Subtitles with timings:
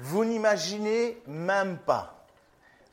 [0.00, 2.14] Vous n'imaginez même pas.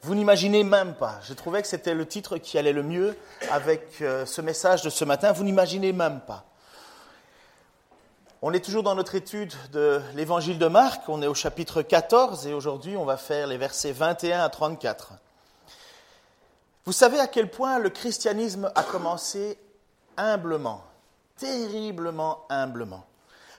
[0.01, 1.19] Vous n'imaginez même pas.
[1.23, 3.17] Je trouvais que c'était le titre qui allait le mieux
[3.51, 5.31] avec euh, ce message de ce matin.
[5.31, 6.45] Vous n'imaginez même pas.
[8.41, 11.09] On est toujours dans notre étude de l'évangile de Marc.
[11.09, 15.13] On est au chapitre 14 et aujourd'hui on va faire les versets 21 à 34.
[16.85, 19.57] Vous savez à quel point le christianisme a commencé
[20.17, 20.83] humblement,
[21.37, 23.03] terriblement humblement.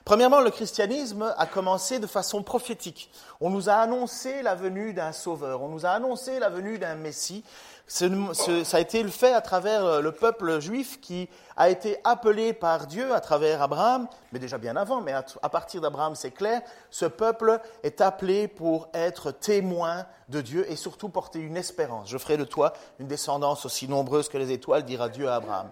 [0.07, 3.11] Premièrement, le christianisme a commencé de façon prophétique.
[3.41, 6.95] On nous a annoncé la venue d'un sauveur, on nous a annoncé la venue d'un
[6.95, 7.43] Messie.
[7.87, 12.53] ça a été le fait à travers euh, le peuple juif qui a été appelé
[12.53, 16.61] par Dieu à travers Abraham, mais déjà bien avant, mais à, partir d'Abraham, c'est clair,
[16.89, 22.09] ce peuple est appelé pour être témoin de Dieu et surtout porter une espérance.
[22.09, 25.69] Je ferai de toi une descendance aussi nombreuse que les étoiles, dira Dieu à Abraham.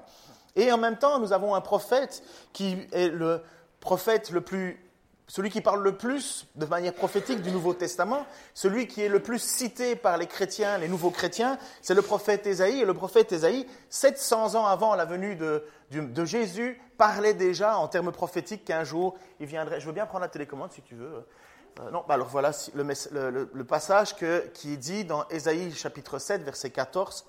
[0.57, 3.41] Et en même temps, nous avons un prophète qui est le,
[3.85, 4.79] prophète le plus,
[5.27, 8.25] celui qui parle le plus de manière prophétique du Nouveau Testament,
[8.55, 12.47] celui qui est le plus cité par les chrétiens, les nouveaux chrétiens, c'est le prophète
[12.47, 12.81] Ésaïe.
[12.81, 18.11] Et le prophète Ésaïe, 700 ans avant la venue de, Jésus, parlait déjà en termes
[18.11, 19.79] prophétiques qu'un jour il viendrait.
[19.79, 21.23] Je veux bien prendre la télécommande si tu veux.
[21.79, 26.71] Euh, non, bah alors voilà le, passage que, qui dit dans Ésaïe chapitre 7, verset
[26.71, 27.23] 14.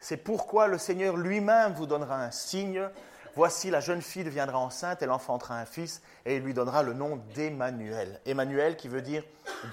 [0.00, 2.88] C'est pourquoi le Seigneur lui-même vous donnera un signe.
[3.36, 6.94] Voici, la jeune fille deviendra enceinte, elle enfantera un fils, et il lui donnera le
[6.94, 8.18] nom d'Emmanuel.
[8.24, 9.22] Emmanuel qui veut dire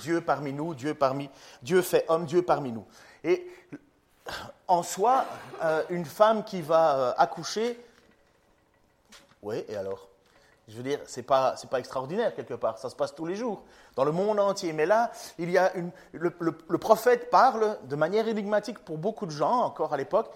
[0.01, 1.29] Dieu parmi nous, Dieu parmi,
[1.61, 2.85] Dieu fait homme, Dieu parmi nous.
[3.23, 3.47] Et
[4.67, 5.25] en soi,
[5.63, 7.79] euh, une femme qui va euh, accoucher,
[9.41, 10.09] oui, et alors?
[10.67, 13.35] Je veux dire, ce n'est pas, pas, extraordinaire quelque part, ça se passe tous les
[13.35, 13.63] jours,
[13.95, 14.73] dans le monde entier.
[14.73, 19.25] Mais là, il y a une, le, le, prophète parle de manière énigmatique pour beaucoup
[19.25, 20.29] de gens, encore à l'époque,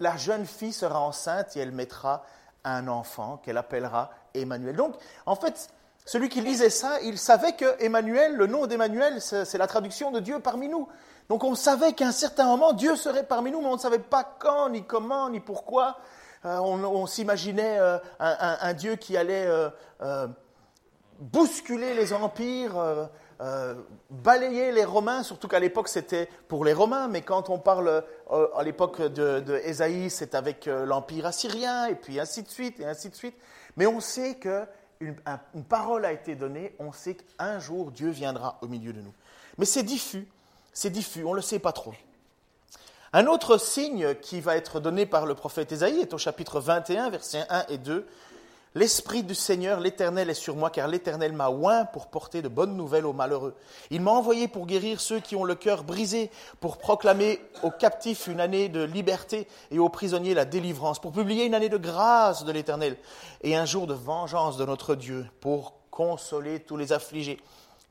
[0.00, 2.24] la jeune fille sera enceinte et elle mettra
[2.64, 4.76] un enfant qu'elle appellera Emmanuel.
[4.76, 4.94] Donc,
[5.26, 5.68] en fait,
[6.04, 10.20] celui qui lisait ça, il savait que Emmanuel, le nom d'Emmanuel, c'est la traduction de
[10.20, 10.88] Dieu parmi nous.
[11.28, 13.98] Donc on savait qu'à un certain moment, Dieu serait parmi nous, mais on ne savait
[13.98, 15.98] pas quand, ni comment, ni pourquoi.
[16.44, 20.26] Euh, on, s'imaginait euh, un, Dieu qui allait euh,
[21.20, 22.72] bousculer les empires,
[23.42, 23.74] euh,
[24.08, 28.46] balayer les Romains, surtout qu'à l'époque c'était pour les Romains, mais quand on parle euh,
[28.54, 29.42] à l'époque de,
[30.10, 33.34] c'est avec euh, l'Empire assyrien, et puis ainsi de suite, et ainsi de suite.
[33.76, 35.16] Mais on sait qu'une
[35.54, 39.14] une parole a été donnée, on sait qu'un jour Dieu viendra au milieu de nous.
[39.58, 40.28] Mais c'est diffus,
[40.72, 41.94] c'est diffus, on ne le sait pas trop.
[43.12, 47.10] Un autre signe qui va être donné par le prophète Ésaïe est au chapitre 21,
[47.10, 48.06] versets 1 et 2.
[48.74, 52.74] L'Esprit du Seigneur, l'Éternel est sur moi, car l'Éternel m'a oint pour porter de bonnes
[52.74, 53.54] nouvelles aux malheureux.
[53.90, 58.28] Il m'a envoyé pour guérir ceux qui ont le cœur brisé, pour proclamer aux captifs
[58.28, 62.44] une année de liberté et aux prisonniers la délivrance, pour publier une année de grâce
[62.44, 62.96] de l'Éternel
[63.42, 67.38] et un jour de vengeance de notre Dieu, pour consoler tous les affligés.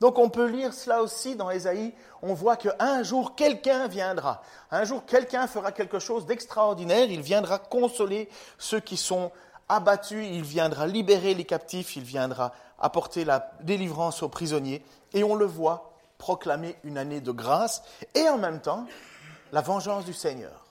[0.00, 4.82] Donc on peut lire cela aussi dans Ésaïe, on voit qu'un jour quelqu'un viendra, un
[4.82, 8.28] jour quelqu'un fera quelque chose d'extraordinaire, il viendra consoler
[8.58, 9.30] ceux qui sont
[9.74, 14.84] abattu, il viendra libérer les captifs, il viendra apporter la délivrance aux prisonniers.
[15.12, 17.82] Et on le voit proclamer une année de grâce
[18.14, 18.86] et en même temps
[19.52, 20.64] la vengeance du Seigneur.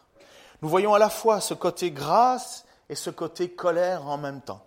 [0.61, 4.63] Nous voyons à la fois ce côté grâce et ce côté colère en même temps.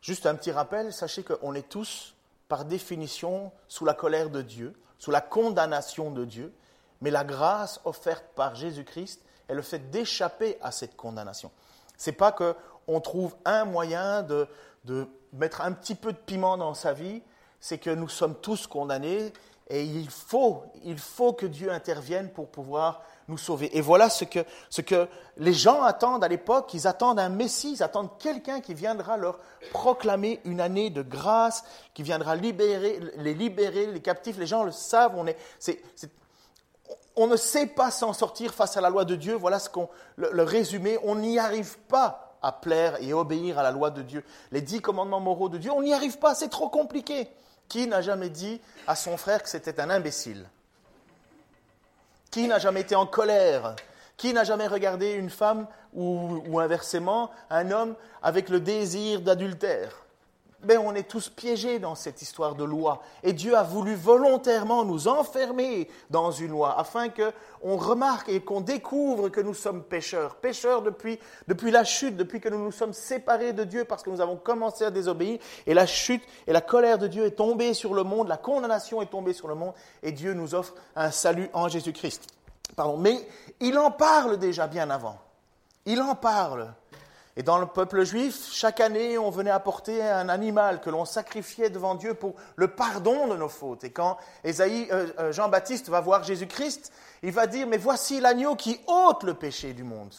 [0.00, 2.14] Juste un petit rappel, sachez qu'on est tous,
[2.48, 6.52] par définition, sous la colère de Dieu, sous la condamnation de Dieu,
[7.00, 11.50] mais la grâce offerte par Jésus-Christ est le fait d'échapper à cette condamnation.
[11.96, 12.56] C'est pas que
[12.90, 14.48] on trouve un moyen de,
[15.32, 17.22] mettre un petit peu de piment dans sa vie,
[17.60, 19.32] c'est que nous sommes tous condamnés
[19.68, 23.76] et il faut, il faut que Dieu intervienne pour pouvoir nous sauver.
[23.78, 25.06] Et voilà ce que, ce que
[25.36, 26.74] les gens attendent à l'époque.
[26.74, 29.38] Ils attendent un Messie, ils attendent quelqu'un qui viendra leur
[29.70, 31.62] proclamer une année de grâce,
[31.94, 34.38] qui viendra libérer, les libérer, les captifs.
[34.38, 35.12] Les gens le savent.
[35.16, 35.36] On, est,
[37.14, 39.34] on ne sait pas s'en sortir face à la loi de Dieu.
[39.34, 40.98] Voilà ce qu'on, le résumé.
[41.04, 44.80] On n'y arrive pas à plaire et obéir à la loi de Dieu, les dix
[44.80, 47.28] commandements moraux de Dieu, on n'y arrive pas, c'est trop compliqué.
[47.68, 50.48] Qui n'a jamais dit à son frère que c'était un imbécile?
[52.30, 53.76] Qui n'a jamais été en colère?
[54.16, 60.04] Qui n'a jamais regardé une femme ou, ou inversement un homme avec le désir d'adultère?
[60.62, 63.02] Ben, on est tous piégés dans cette histoire de loi.
[63.22, 68.60] Et Dieu a voulu volontairement nous enfermer dans une loi afin qu'on remarque et qu'on
[68.60, 70.36] découvre que nous sommes pécheurs.
[70.36, 71.18] Pécheurs depuis,
[71.48, 74.36] depuis la chute, depuis que nous nous sommes séparés de Dieu parce que nous avons
[74.36, 75.38] commencé à désobéir.
[75.66, 79.00] Et la chute et la colère de Dieu est tombée sur le monde, la condamnation
[79.00, 79.72] est tombée sur le monde
[80.02, 82.26] et Dieu nous offre un salut en Jésus-Christ.
[82.98, 83.26] Mais
[83.60, 85.18] il en parle déjà bien avant.
[85.86, 86.74] Il en parle.
[87.36, 91.70] Et dans le peuple juif, chaque année, on venait apporter un animal que l'on sacrifiait
[91.70, 93.84] devant Dieu pour le pardon de nos fautes.
[93.84, 94.50] Et quand euh,
[94.90, 96.92] euh, Jean-Baptiste va voir Jésus-Christ,
[97.22, 100.12] il va dire, mais voici l'agneau qui ôte le péché du monde.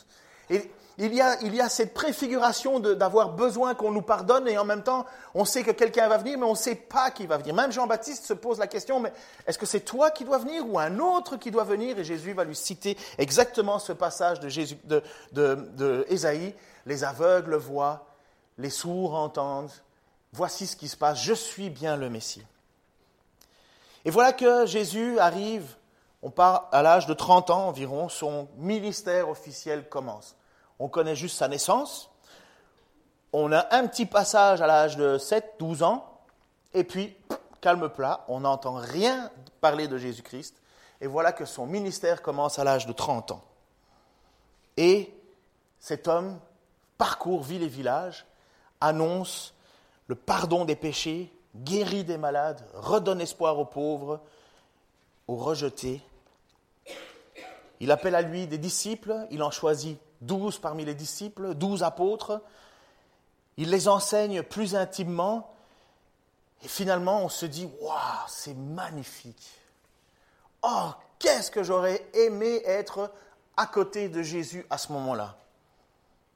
[0.50, 5.06] Et il y a, cette préfiguration d'avoir besoin qu'on nous pardonne et en même temps,
[5.34, 7.56] on sait que quelqu'un va venir, mais on ne sait pas qui va venir.
[7.56, 9.12] Même Jean-Baptiste se pose la question, mais
[9.48, 11.98] est-ce que c'est toi qui dois venir ou un autre qui doit venir?
[11.98, 14.78] Et Jésus va lui citer exactement ce passage de, Jésus.
[16.86, 18.06] Les aveugles voient,
[18.58, 19.72] les sourds entendent.
[20.34, 22.46] Voici ce qui se passe, je suis bien le Messie.
[24.06, 25.76] Et voilà que Jésus arrive,
[26.22, 30.36] on part à l'âge de 30 ans environ, son ministère officiel commence
[30.82, 32.10] on connaît juste sa naissance.
[33.34, 36.22] On a un petit passage à l'âge de 7, 12 ans,
[36.74, 37.16] et puis,
[37.62, 39.30] calme plat, on n'entend rien
[39.62, 40.56] parler de Jésus-Christ,
[41.00, 43.44] et voilà que son ministère commence à l'âge de 30 ans.
[44.76, 45.14] Et
[45.80, 46.40] cet homme
[47.02, 48.28] parcourt ville et village,
[48.80, 49.56] annonce
[50.06, 54.20] le pardon des péchés, guérit des malades, redonne espoir aux pauvres,
[55.28, 56.00] aux rejetés.
[57.80, 62.40] Il appelle à lui des disciples, il en choisit douze parmi les disciples, douze apôtres.
[63.58, 65.56] Il les enseigne plus intimement.
[66.62, 69.50] Et finalement, on se dit, waouh, c'est magnifique.
[70.62, 73.12] Oh, qu'est-ce que j'aurais aimé être
[73.58, 75.36] à côté de Jésus à ce moment-là?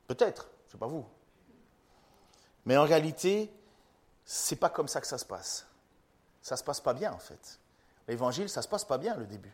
[0.08, 1.06] Peut-être, sais pas vous.
[2.66, 3.52] Mais en réalité,
[4.26, 5.66] c'est pas comme ça que ça se passe.
[6.42, 7.60] Ça se passe pas bien en fait.
[8.08, 9.54] L'évangile, ça se passe pas bien le début.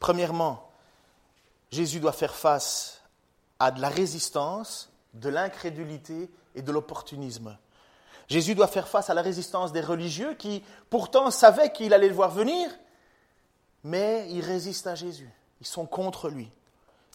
[0.00, 0.70] Premièrement,
[1.70, 3.00] Jésus doit faire face
[3.58, 7.56] à de la résistance, de l'incrédulité et de l'opportunisme.
[8.28, 12.14] Jésus doit faire face à la résistance des religieux qui pourtant savaient qu'il allait le
[12.14, 12.70] voir venir,
[13.84, 15.30] mais ils résistent à Jésus.
[15.60, 16.50] Ils sont contre lui,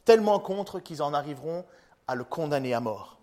[0.06, 1.66] tellement contre qu'ils en arriveront
[2.10, 3.18] à le condamner à mort.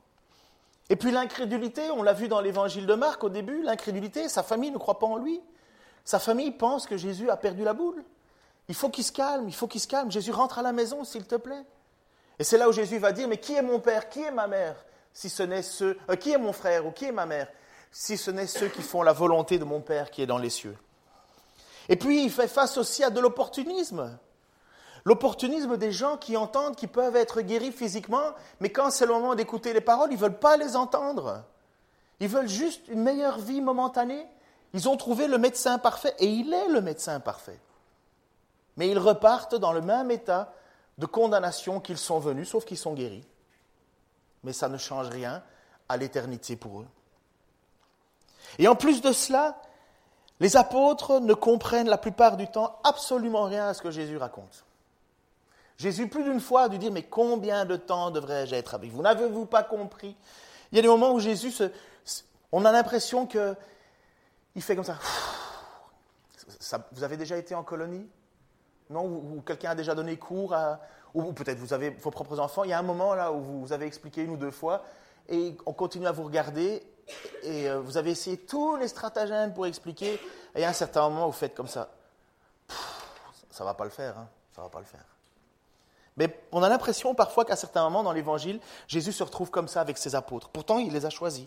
[0.88, 4.70] Et puis l'incrédulité, on l'a vu dans l'évangile de Marc au début, l'incrédulité, sa famille
[4.70, 5.40] ne croit pas en lui.
[6.04, 8.04] Sa famille pense que Jésus a perdu la boule.
[8.68, 10.10] Il faut qu'il se calme, il faut qu'il se calme.
[10.12, 11.64] Jésus rentre à la maison, s'il te plaît.
[12.38, 14.46] Et c'est là où Jésus va dire, mais qui est mon père, qui est ma
[14.46, 14.76] mère,
[15.12, 17.48] si ce n'est ceux, euh, qui est mon frère ou qui est ma mère,
[17.90, 20.50] si ce n'est ceux qui font la volonté de mon père qui est dans les
[20.50, 20.76] cieux.
[21.88, 24.16] Et puis il fait face aussi à de l'opportunisme.
[25.06, 29.36] L'opportunisme des gens qui entendent qu'ils peuvent être guéris physiquement, mais quand c'est le moment
[29.36, 31.44] d'écouter les paroles, ils ne veulent pas les entendre.
[32.18, 34.26] Ils veulent juste une meilleure vie momentanée.
[34.74, 37.60] Ils ont trouvé le médecin parfait, et il est le médecin parfait.
[38.76, 40.52] Mais ils repartent dans le même état
[40.98, 43.24] de condamnation qu'ils sont venus, sauf qu'ils sont guéris.
[44.42, 45.40] Mais ça ne change rien
[45.88, 46.88] à l'éternité pour eux.
[48.58, 49.62] Et en plus de cela,
[50.40, 54.65] les apôtres ne comprennent la plupart du temps absolument rien à ce que Jésus raconte.
[55.78, 59.02] Jésus, plus d'une fois, a dû dire, mais combien de temps devrais-je être avec vous?
[59.02, 60.16] N'avez-vous pas compris?
[60.72, 61.52] Il y a des moments où Jésus,
[62.52, 64.98] on a l'impression qu'il fait comme ça.
[66.92, 68.08] Vous avez déjà été en colonie?
[68.90, 69.04] Non?
[69.04, 70.56] Ou, quelqu'un a déjà donné cours
[71.14, 72.64] ou peut-être vous avez vos propres enfants.
[72.64, 74.84] Il y a un moment là où vous avez expliqué une ou deux fois
[75.28, 76.82] et on continue à vous regarder
[77.42, 80.20] et euh, vous avez essayé tous les stratagèmes pour expliquer
[80.54, 81.90] et à un certain moment vous faites comme ça.
[83.50, 85.15] ça ne va pas le faire, hein, ça va pas le faire.
[86.16, 89.80] Mais on a l'impression parfois qu'à certains moments dans l'Évangile, Jésus se retrouve comme ça
[89.80, 90.48] avec ses apôtres.
[90.48, 91.46] Pourtant, il les a choisis.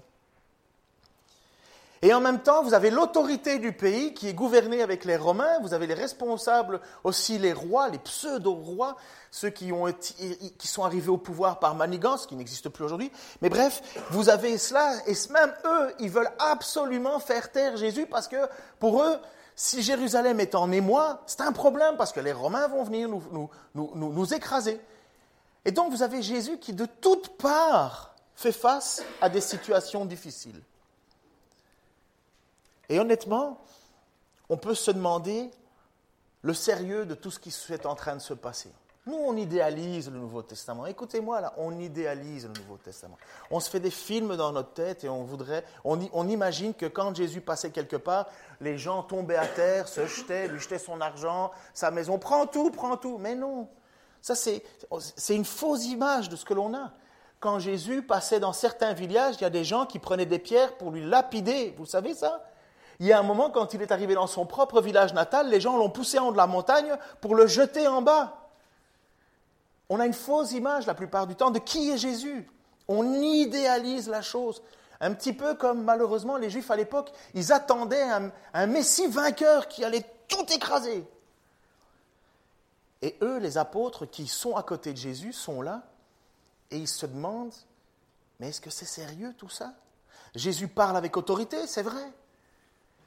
[2.01, 5.59] Et en même temps, vous avez l'autorité du pays qui est gouvernée avec les Romains,
[5.61, 8.95] vous avez les responsables aussi, les rois, les pseudo-rois,
[9.31, 13.11] ceux qui, ont qui sont arrivés au pouvoir par manigance, qui n'existe plus aujourd'hui.
[13.41, 18.29] Mais bref, vous avez cela, et même eux, ils veulent absolument faire taire Jésus parce
[18.29, 18.47] que
[18.79, 19.19] pour eux,
[19.61, 23.51] si Jérusalem est en émoi, c'est un problème parce que les Romains vont venir nous,
[23.75, 24.79] nous, écraser.
[25.65, 30.61] Et donc vous avez Jésus qui de toutes parts fait face à des situations difficiles.
[32.87, 33.61] Et honnêtement,
[34.47, 35.51] on peut se demander
[36.41, 38.71] le sérieux de tout ce qui est en train de se passer.
[39.05, 40.85] Nous, on idéalise le Nouveau Testament.
[40.85, 43.17] Écoutez-moi là, on idéalise le Nouveau Testament.
[43.49, 47.15] On se fait des films dans notre tête et on voudrait, on, imagine que quand
[47.15, 48.27] Jésus passait quelque part,
[48.59, 52.71] les gens tombaient à terre, se jetaient, lui jetaient son argent, sa maison, prends tout,
[52.71, 53.17] prends tout.
[53.17, 53.69] Mais non,
[54.21, 54.63] ça c'est,
[55.15, 56.91] c'est une fausse image de ce que l'on a.
[57.39, 60.75] Quand Jésus passait dans certains villages, il y a des gens qui prenaient des pierres
[60.77, 61.73] pour lui lapider.
[61.77, 62.45] Vous savez ça?
[62.99, 65.61] Il y a un moment, quand il est arrivé dans son propre village natal, les
[65.61, 68.38] gens l'ont poussé en haut de la montagne pour le jeter en bas.
[69.89, 72.47] On a une fausse image la plupart du temps de qui est Jésus.
[72.87, 74.61] On idéalise la chose.
[75.01, 78.07] Un petit peu comme malheureusement les Juifs à l'époque, ils attendaient
[78.53, 81.05] un, Messie vainqueur qui allait tout écraser.
[83.01, 85.83] Et eux, les apôtres qui sont à côté de Jésus, sont là
[86.69, 87.55] et ils se demandent,
[88.39, 89.73] mais est-ce que c'est sérieux tout ça?
[90.35, 92.11] Jésus parle avec autorité, c'est vrai.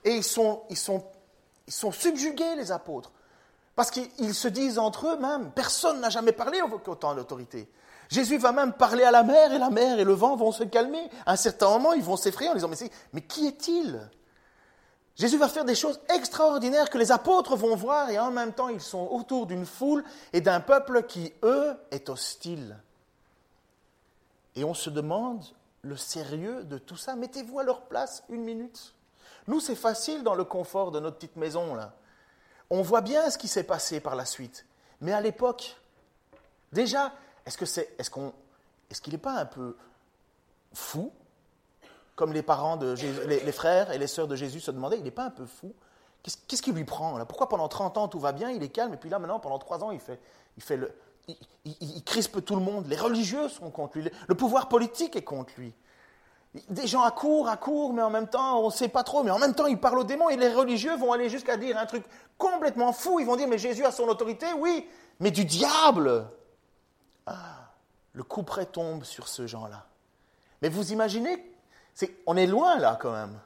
[0.04, 0.66] Et ils sont
[1.68, 3.12] subjugués, les apôtres.
[3.74, 7.70] Parce qu'ils se disent entre eux même, personne n'a jamais parlé autant d'autorité.
[8.10, 10.64] Jésus va même parler à la mer, et la mer et le vent vont se
[10.64, 11.08] calmer.
[11.24, 14.06] À un certain moment, ils vont s'effrayer en disant, mais, mais qui est-il?
[15.16, 18.68] Jésus va faire des choses extraordinaires que les apôtres vont voir, et en même temps,
[18.68, 22.76] ils sont autour d'une foule et d'un peuple qui, eux, est hostile.
[24.56, 25.42] Et on se demande
[25.80, 27.16] le sérieux de tout ça.
[27.16, 28.94] Mettez-vous à leur place une minute.
[29.46, 31.94] Nous, c'est facile dans le confort de notre petite maison, là.
[32.74, 34.64] On voit bien ce qui s'est passé par la suite.
[35.02, 35.76] Mais à l'époque,
[36.72, 37.12] déjà,
[37.44, 39.76] est-ce est-ce qu'il n'est pas un peu
[40.72, 41.12] fou,
[42.16, 42.94] comme les parents de
[43.26, 45.74] les, frères et les sœurs de Jésus se demandaient, il n'est pas un peu fou?
[46.22, 48.96] Qu'est-ce, qui lui prend Pourquoi pendant 30 ans tout va bien, il est calme, et
[48.96, 50.18] puis là maintenant pendant 3 ans il fait,
[50.56, 50.94] il fait le,
[51.66, 52.86] il, crispe tout le monde.
[52.86, 54.10] Les religieux sont contre lui.
[54.28, 55.74] Le pouvoir politique est contre lui.
[56.68, 59.38] Des gens accourent, accourent, mais en même temps, on ne sait pas trop, mais en
[59.38, 62.04] même temps, ils parlent aux démons et les religieux vont aller jusqu'à dire un truc
[62.36, 63.20] complètement fou.
[63.20, 64.86] Ils vont dire, mais Jésus a son autorité, oui,
[65.18, 66.26] mais du diable.
[67.26, 67.70] Ah,
[68.12, 69.86] le coup près tombe sur ce gens-là.
[70.60, 71.42] Mais vous imaginez,
[72.26, 73.38] on est loin là quand même.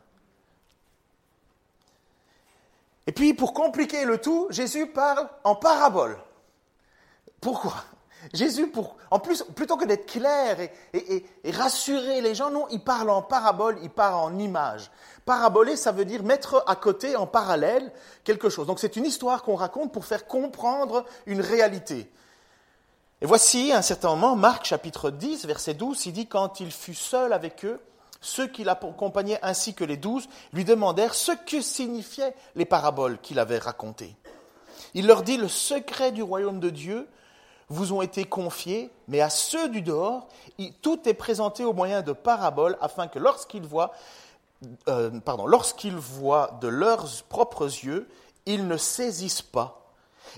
[3.06, 6.18] Et puis, pour compliquer le tout, Jésus parle en parabole.
[7.40, 7.84] Pourquoi?
[8.32, 10.58] Jésus, pour, en plus, plutôt que d'être clair
[10.92, 14.90] et, rassurer les gens, non, il parle en parabole, il parle en image.
[15.24, 17.92] Paraboler, ça veut dire mettre à côté, en parallèle,
[18.24, 18.66] quelque chose.
[18.66, 22.10] Donc c'est une histoire qu'on raconte pour faire comprendre une réalité.
[23.20, 26.70] Et voici, à un certain moment, Marc chapitre 10, verset 12, il dit, quand il
[26.70, 27.80] fut seul avec eux,
[28.20, 33.38] ceux qui l'accompagnaient ainsi que les douze lui demandèrent ce que signifiaient les paraboles qu'il
[33.38, 34.16] avait racontées.
[34.94, 37.08] Il leur dit, le secret du royaume de Dieu
[37.68, 40.28] vous ont été confiés, mais à ceux du dehors,
[40.82, 43.92] tout est présenté au moyen de paraboles, afin que lorsqu'ils voient,
[44.88, 45.10] euh,
[45.46, 48.08] lorsqu'ils voient de leurs propres yeux,
[48.46, 49.82] ils ne saisissent pas.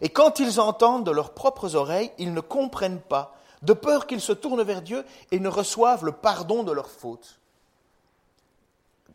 [0.01, 4.21] Et quand ils entendent de leurs propres oreilles, ils ne comprennent pas, de peur qu'ils
[4.21, 7.41] se tournent vers Dieu et ne reçoivent le pardon de leurs fautes.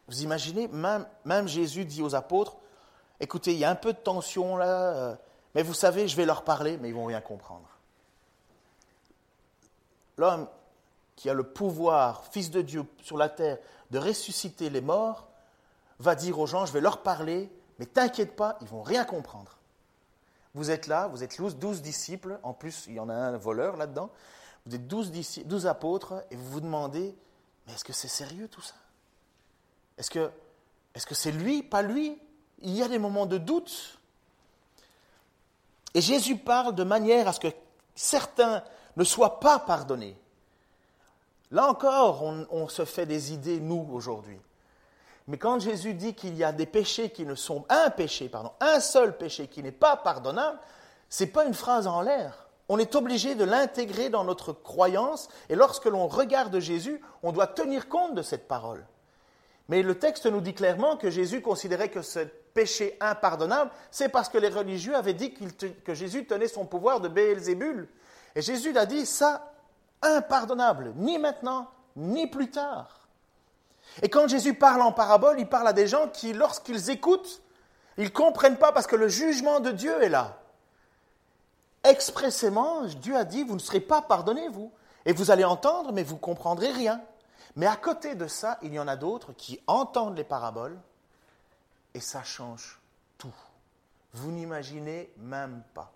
[0.08, 2.58] Vous imaginez, même, même Jésus dit aux apôtres,
[3.20, 5.16] écoutez, il y a un peu de tension là, euh,
[5.56, 7.73] mais vous savez, je vais leur parler, mais ils vont rien comprendre
[10.18, 10.48] l'homme
[11.16, 13.58] qui a le pouvoir, fils de Dieu sur la terre,
[13.92, 15.28] de ressusciter les morts,
[16.00, 19.58] va dire aux gens, je vais leur parler, mais t'inquiète pas, ils vont rien comprendre.
[20.56, 23.78] Vous êtes là, vous êtes douze disciples, en plus il y en a un voleur
[23.78, 24.10] là-dedans,
[24.66, 27.16] vous êtes douze, apôtres, et vous vous demandez,
[27.66, 28.76] mais est-ce que c'est sérieux tout ça?
[29.98, 30.32] Est-ce que
[30.94, 32.20] est-ce que c'est lui, pas lui?
[32.60, 34.00] Il y a des moments de doute.
[35.96, 37.48] Et Jésus parle de manière à ce que
[37.96, 38.64] certains
[38.98, 40.18] ne soit pas pardonné.
[41.52, 44.40] Là encore, on, se fait des idées, nous, aujourd'hui.
[45.28, 48.52] Mais quand Jésus dit qu'il y a des péchés qui ne sont un péché, pardon,
[48.60, 50.60] un seul péché qui n'est pas pardonnable,
[51.10, 52.48] ce n'est pas une phrase en l'air.
[52.70, 57.48] On est obligé de l'intégrer dans notre croyance et lorsque l'on regarde Jésus, on doit
[57.48, 58.86] tenir compte de cette parole.
[59.70, 62.20] Mais le texte nous dit clairement que Jésus considérait que ce
[62.54, 67.08] péché impardonnable, c'est parce que les religieux avaient dit que Jésus tenait son pouvoir de
[67.08, 67.88] Béelzébul
[68.36, 69.52] et Jésus l'a dit, ça,
[70.02, 73.08] impardonnable, ni maintenant, ni plus tard.
[74.02, 77.42] Et quand Jésus parle en parabole, il parle à des gens qui, lorsqu'ils écoutent,
[77.98, 80.40] ils ne comprennent pas parce que le jugement de Dieu est là.
[81.84, 84.72] Expressément, Dieu a dit, vous ne serez pas pardonnés, vous.
[85.06, 87.02] Et vous allez entendre, mais vous ne comprendrez rien.
[87.56, 90.80] Mais à côté de ça, il y en a d'autres qui entendent les paraboles
[91.94, 92.80] et ça change
[93.18, 93.36] tout.
[94.14, 95.92] Vous n'imaginez même pas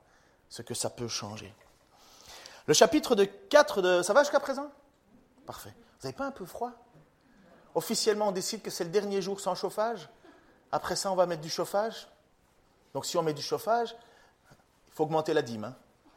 [0.50, 1.54] ce que ça peut changer.
[2.68, 4.02] Le chapitre de 4 de...
[4.02, 4.70] Ça va jusqu'à présent?
[5.46, 5.74] Parfait.
[6.00, 6.72] Vous n'avez pas un peu froid?
[7.74, 10.10] Officiellement, on décide que c'est le dernier jour sans chauffage.
[10.72, 12.08] Après ça, on va mettre du chauffage.
[12.94, 13.96] Donc si on met du chauffage,
[14.88, 15.64] il faut augmenter la dîme.
[15.64, 15.76] Hein.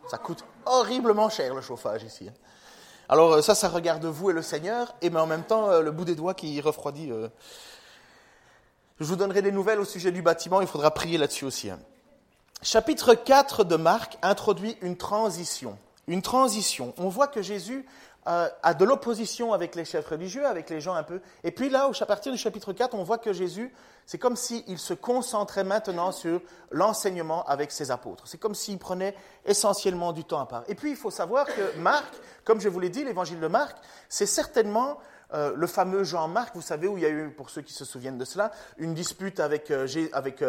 [0.09, 2.28] Ça coûte horriblement cher le chauffage ici.
[2.28, 2.35] Hein.
[3.09, 5.83] Alors euh, ça, ça regarde vous et le Seigneur, et mais en même temps euh,
[5.83, 7.12] le bout des doigts qui refroidit.
[7.12, 7.28] Euh.
[8.99, 11.71] Je vous donnerai des nouvelles au sujet du bâtiment, il faudra prier là-dessus aussi.
[11.71, 11.78] Hein.
[12.62, 15.78] Chapitre 4 de Marc introduit une transition
[16.10, 16.92] une transition.
[16.98, 17.86] On voit que Jésus
[18.26, 21.20] euh, a de l'opposition avec les chefs religieux, avec les gens un peu.
[21.44, 23.72] Et puis là, à partir du chapitre 4, on voit que Jésus,
[24.06, 28.26] c'est comme s'il se concentrait maintenant sur l'enseignement avec ses apôtres.
[28.26, 29.14] C'est comme s'il prenait
[29.46, 30.64] essentiellement du temps à part.
[30.66, 32.12] Et puis, il faut savoir que Marc,
[32.44, 33.76] comme je vous l'ai dit, l'évangile de Marc,
[34.08, 34.98] c'est certainement
[35.32, 37.84] euh, le fameux Jean-Marc, vous savez, où il y a eu, pour ceux qui se
[37.84, 40.42] souviennent de cela, une dispute avec, euh, avec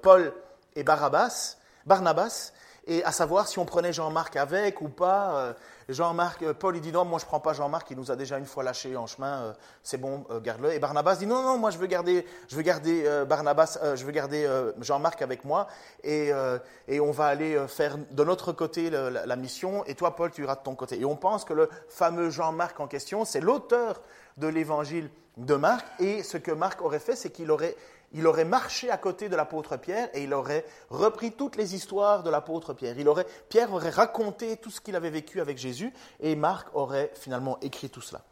[0.00, 0.32] Paul
[0.76, 2.52] et Barabbas, Barnabas.
[2.90, 5.36] Et à savoir si on prenait Jean-Marc avec ou pas.
[5.36, 5.52] Euh,
[5.88, 8.16] Jean-Marc, euh, Paul, il dit non, moi je ne prends pas Jean-Marc, il nous a
[8.16, 9.52] déjà une fois lâché en chemin, euh,
[9.84, 10.72] c'est bon, garde-le.
[10.72, 14.10] Et Barnabas dit non, non, moi je veux garder, je veux garder Barnabas, je veux
[14.10, 14.48] garder
[14.80, 15.68] Jean-Marc avec moi,
[16.02, 16.32] et,
[16.88, 20.56] et, on va aller faire de notre côté la, mission, et toi, Paul, tu iras
[20.56, 21.00] de ton côté.
[21.00, 24.00] Et on pense que le fameux Jean-Marc en question, c'est l'auteur
[24.36, 27.76] de l'évangile de Marc, et ce que Marc aurait fait, c'est qu'il aurait
[28.12, 32.22] il aurait marché à côté de l'apôtre Pierre et il aurait repris toutes les histoires
[32.22, 32.96] de l'apôtre Pierre.
[33.48, 37.90] Pierre aurait raconté tout ce qu'il avait vécu avec Jésus et Marc aurait finalement écrit
[37.90, 38.22] tout cela.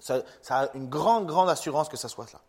[0.00, 2.40] Ça, a une grande, grande assurance que ça soit cela.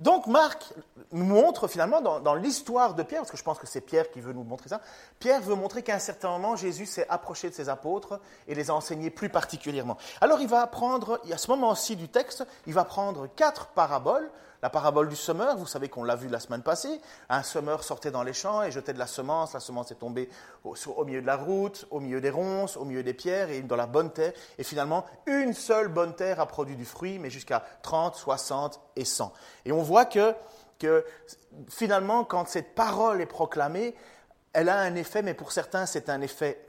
[0.00, 0.72] Donc Marc
[1.12, 4.20] nous montre finalement dans, l'histoire de Pierre, parce que je pense que c'est Pierre qui
[4.20, 4.80] veut nous montrer ça,
[5.20, 8.18] Pierre veut montrer qu'à un certain moment, Jésus s'est approché de ses apôtres
[8.48, 9.96] et les a enseignés plus particulièrement.
[10.20, 14.28] Alors il va apprendre, à ce moment-ci du texte, il va prendre quatre paraboles
[14.64, 16.98] la parabole du semeur, vous savez qu'on l'a vu la semaine passée.
[17.28, 19.52] Un semeur sortait dans les champs et jetait de la semence.
[19.52, 20.30] La semence est tombée
[20.64, 23.76] au, milieu de la route, au milieu des ronces, au milieu des pierres et dans
[23.76, 24.32] la bonne terre.
[24.56, 29.04] Et finalement, une seule bonne terre a produit du fruit, mais jusqu'à 30, 60 et
[29.04, 29.34] 100.
[29.66, 30.34] Et on voit que,
[30.78, 31.04] que
[31.68, 33.94] finalement, quand cette parole est proclamée,
[34.54, 36.64] elle a un effet, mais pour certains, c'est un effet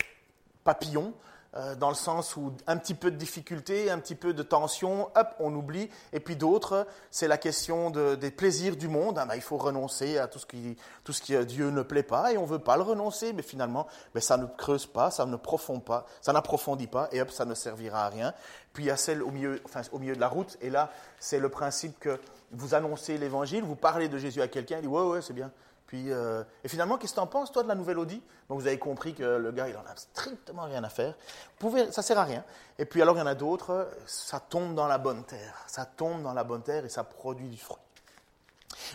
[0.65, 1.13] papillon.
[1.57, 5.09] Euh, dans le sens où un petit peu de difficulté, un petit peu de tension,
[5.15, 5.89] hop, on oublie.
[6.11, 9.17] Et puis d'autres, c'est la question des plaisirs du monde.
[9.17, 11.81] Ah, ben, il faut renoncer à tout ce qui, tout ce qui euh, Dieu ne
[11.81, 14.85] plaît pas, et on ne veut pas le renoncer, mais finalement, ben, ça ne creuse
[14.85, 18.33] pas, ça ne profond pas, ça n'approfondit pas, et hop, ça ne servira à rien.
[18.73, 19.61] Puis il y a celle au milieu,
[19.93, 22.19] au milieu de la route, et là, c'est le principe que
[22.51, 25.51] vous annoncez l'évangile, vous parlez de Jésus à quelqu'un, il dit ouais, ouais, c'est bien.
[25.87, 28.21] Puis, euh, et finalement, qu'est-ce que tu en penses, toi, de la nouvelle Audi?
[28.49, 31.13] Donc, vous avez compris que le gars, il en a strictement rien à faire.
[31.59, 32.43] Pouvez, ça sert à rien.
[32.79, 35.63] Et puis, alors, il y en a d'autres, ça tombe dans la bonne terre.
[35.67, 37.77] Ça tombe dans la bonne terre et ça produit du fruit.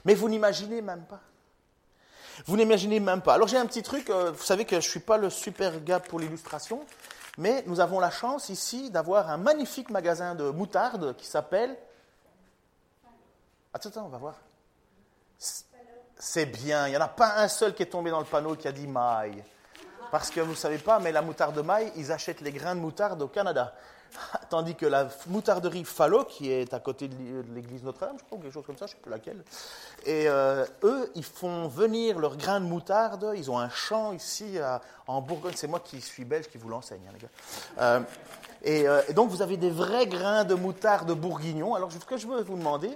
[0.05, 1.21] Mais vous n'imaginez même pas.
[2.47, 3.35] Vous n'imaginez même pas.
[3.35, 4.11] Alors, j'ai un petit truc.
[4.11, 6.85] Euh, vous savez que je ne suis pas le super gars pour l'illustration,
[7.39, 11.77] mais nous avons la chance ici d'avoir un magnifique magasin de moutarde qui s'appelle.
[13.73, 14.35] Attends, attends, on va voir
[16.21, 16.87] c'est bien.
[16.87, 18.73] Il n'y en a pas un seul qui est tombé dans le panneau qui a
[18.73, 19.43] dit maille.
[20.11, 22.75] Parce que vous ne savez pas, mais la moutarde de maille, ils achètent les grains
[22.75, 23.75] de moutarde au Canada.
[24.51, 28.53] Tandis que la moutarderie Fallot, qui est à côté de l'église Notre-Dame, je crois, quelque
[28.53, 29.43] chose comme ça, je ne sais plus laquelle,
[30.05, 33.33] et euh, eux, ils font venir leurs grains de moutarde.
[33.37, 34.59] Ils ont un champ ici
[35.07, 35.53] en Bourgogne.
[35.55, 37.29] C'est moi qui suis belge qui vous l'enseigne, hein, les gars.
[37.81, 38.01] Euh,
[38.67, 41.75] euh, et, donc, vous avez des vrais grains de moutarde bourguignon.
[41.75, 42.91] Alors, ce que je veux vous demander,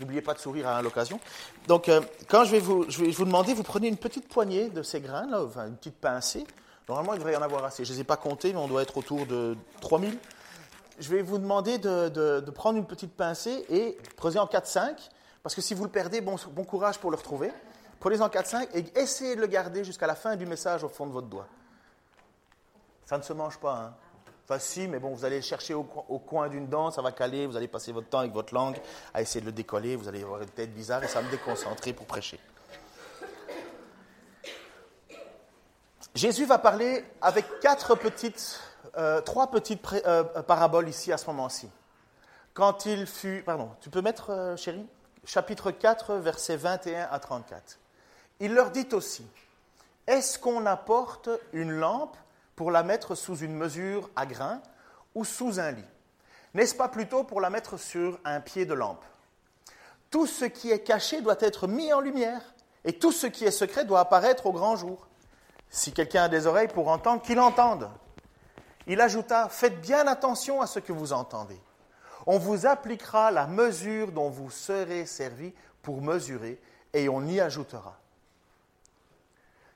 [0.00, 1.18] N'oubliez pas de sourire à l'occasion.
[1.66, 4.68] Donc, euh, quand je vais, vous, je vais vous demander, vous prenez une petite poignée
[4.68, 6.46] de ces grains, là, enfin, une petite pincée.
[6.88, 7.84] Normalement, il devrait y en avoir assez.
[7.84, 10.16] Je ne les ai pas comptés, mais on doit être autour de 3000.
[11.00, 14.94] Je vais vous demander de, de, prendre une petite pincée et creuser en 4-5,
[15.42, 17.52] parce que si vous le perdez, bon, bon courage pour le retrouver.
[18.00, 21.06] Prenez en 4-5 et essayez de le garder jusqu'à la fin du message au fond
[21.06, 21.48] de votre doigt.
[23.04, 23.94] Ça ne se mange pas, hein
[24.50, 27.58] Enfin, si, mais bon, vous allez chercher au, coin d'une dent, ça va caler, vous
[27.58, 28.80] allez passer votre temps avec votre langue
[29.12, 31.30] à essayer de le décoller, vous allez avoir une tête bizarre et ça va me
[31.30, 32.40] déconcentrer pour prêcher.
[36.14, 38.58] Jésus va parler avec quatre petites,
[38.96, 41.68] euh, trois petites euh, paraboles ici à ce moment-ci.
[42.54, 43.42] Quand il fut.
[43.44, 44.86] Pardon, tu peux mettre, euh, chérie?
[45.26, 47.78] Chapitre 4, versets 21 à 34.
[48.40, 49.26] Il leur dit aussi
[50.06, 52.16] Est-ce qu'on apporte une lampe
[52.58, 54.60] pour la mettre sous une mesure à grains
[55.14, 55.84] ou sous un lit
[56.54, 59.04] N'est-ce pas plutôt pour la mettre sur un pied de lampe?
[60.10, 62.42] Tout ce qui est caché doit être mis en lumière,
[62.84, 65.06] et tout ce qui est secret doit apparaître au grand jour.
[65.70, 67.88] Si quelqu'un a des oreilles pour entendre, qu'il entende.
[68.88, 71.60] Il ajouta, faites bien attention à ce que vous entendez.
[72.26, 76.60] On vous appliquera la mesure dont vous serez servi pour mesurer,
[76.92, 78.00] et on y ajoutera.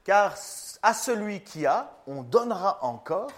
[0.05, 0.35] Car
[0.83, 3.31] à celui qui a, on donnera encore,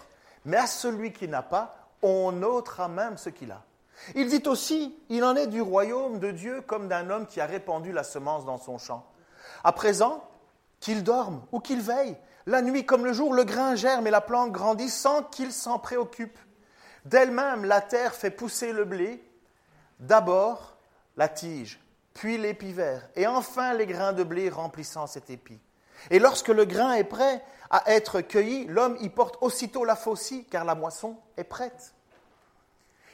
[0.45, 3.63] mais à celui qui n'a pas, on ôtera même ce qu'il a.
[4.15, 7.47] Il dit aussi, il en est du royaume de Dieu comme d'un homme qui a
[7.47, 9.07] répandu la semence dans son champ.
[9.63, 10.29] À présent,
[10.81, 14.21] qu'il dorme ou qu'il veille, la nuit comme le jour, le grain germe et la
[14.21, 16.39] plante grandit sans qu'il s'en préoccupe.
[17.05, 19.23] D'elle-même, la terre fait pousser le blé,
[20.01, 20.77] d'abord
[21.17, 21.81] la tige,
[22.13, 25.59] puis l'épi vert, et enfin les grains de blé remplissant cet épi.
[26.11, 30.45] Et lorsque le grain est prêt à être cueilli, l'homme y porte aussitôt la faucille,
[30.45, 31.95] car la moisson est prête.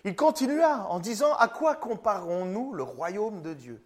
[0.05, 3.83] Il continua en disant, à quoi comparons-nous le royaume de Dieu?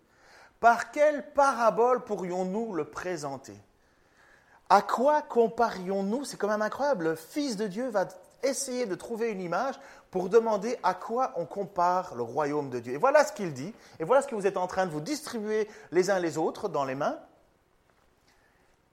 [0.60, 3.56] Par quelle parabole pourrions-nous le présenter?
[4.68, 6.24] À quoi comparions-nous?
[6.24, 7.04] C'est quand même incroyable.
[7.04, 8.06] Le Fils de Dieu va
[8.42, 9.74] essayer de trouver une image
[10.10, 12.94] pour demander à quoi on compare le royaume de Dieu.
[12.94, 15.00] Et voilà ce qu'il dit, et voilà ce que vous êtes en train de vous
[15.00, 17.18] distribuer les uns les autres dans les mains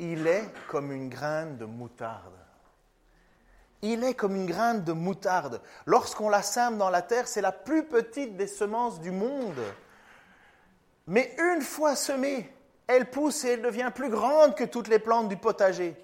[0.02, 2.34] il est comme une graine de moutarde.
[3.84, 5.62] Il est comme une graine de moutarde.
[5.86, 9.62] Lorsqu'on la sème dans la terre, c'est la plus petite des semences du monde.
[11.06, 12.52] Mais une fois semée,
[12.88, 15.96] elle pousse et elle devient plus grande que toutes les plantes du potager.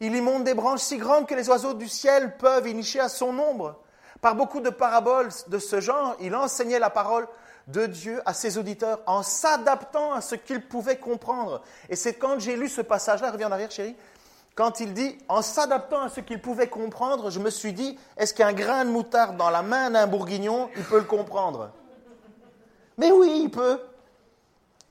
[0.00, 3.00] Il y monte des branches si grandes que les oiseaux du ciel peuvent y nicher
[3.00, 3.82] à son ombre.
[4.22, 7.28] Par beaucoup de paraboles de ce genre, il enseignait la parole
[7.68, 11.62] de Dieu à ses auditeurs en s'adaptant à ce qu'ils pouvaient comprendre.
[11.88, 13.96] Et c'est quand j'ai lu ce passage-là, reviens en arrière chérie,
[14.54, 18.34] quand il dit en s'adaptant à ce qu'ils pouvaient comprendre, je me suis dit, est-ce
[18.34, 21.70] qu'un grain de moutarde dans la main d'un bourguignon, il peut le comprendre?
[22.98, 23.80] Mais oui, il peut.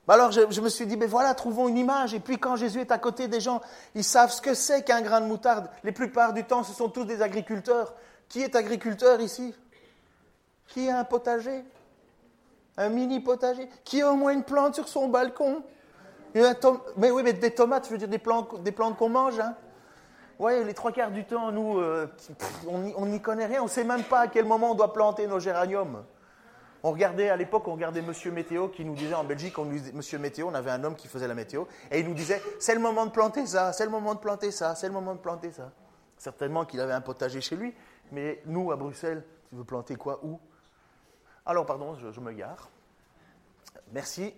[0.08, 2.14] Alors je, me suis dit, ben voilà, trouvons une image.
[2.14, 3.62] Et puis quand Jésus est à côté des gens,
[3.96, 5.70] ils savent ce que c'est qu'un grain de moutarde.
[5.86, 7.94] Les plupart du temps, ce sont tous des agriculteurs.
[8.28, 9.56] Qui est agriculteur ici?
[10.68, 11.64] Qui a un potager?
[12.82, 15.64] Un mini potager Qui a au moins une plante sur son balcon
[16.34, 19.40] Mais oui, mais des tomates, je veux dire des plantes, qu'on mange.
[19.40, 19.56] Hein
[20.40, 22.08] oui, les trois quarts du temps, nous, euh,
[22.68, 23.62] on n'y connaît rien.
[23.62, 26.04] On ne sait même pas à quel moment on doit planter nos géraniums.
[26.82, 29.80] On regardait à l'époque, on regardait Monsieur Météo qui nous disait en Belgique, on nous
[29.94, 32.74] Monsieur Météo, on avait un homme qui faisait la météo, et il nous disait c'est
[32.74, 35.20] le moment de planter ça, c'est le moment de planter ça, c'est le moment de
[35.20, 35.72] planter ça.
[36.18, 37.76] Certainement qu'il avait un potager chez lui,
[38.12, 40.40] mais nous à Bruxelles, tu veux planter quoi où?
[41.46, 42.70] Alors pardon, je, me gare.
[43.92, 44.34] Merci.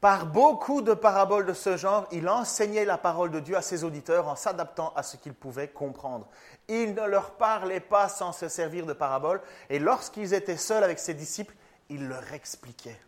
[0.00, 3.82] Par beaucoup de paraboles de ce genre, il enseignait la parole de Dieu à ses
[3.82, 6.28] auditeurs en s'adaptant à ce qu'ils pouvaient comprendre.
[6.68, 11.00] Il ne leur parlait pas sans se servir de paraboles, et lorsqu'ils étaient seuls avec
[11.00, 11.54] ses disciples,
[11.88, 13.00] il leur expliquait.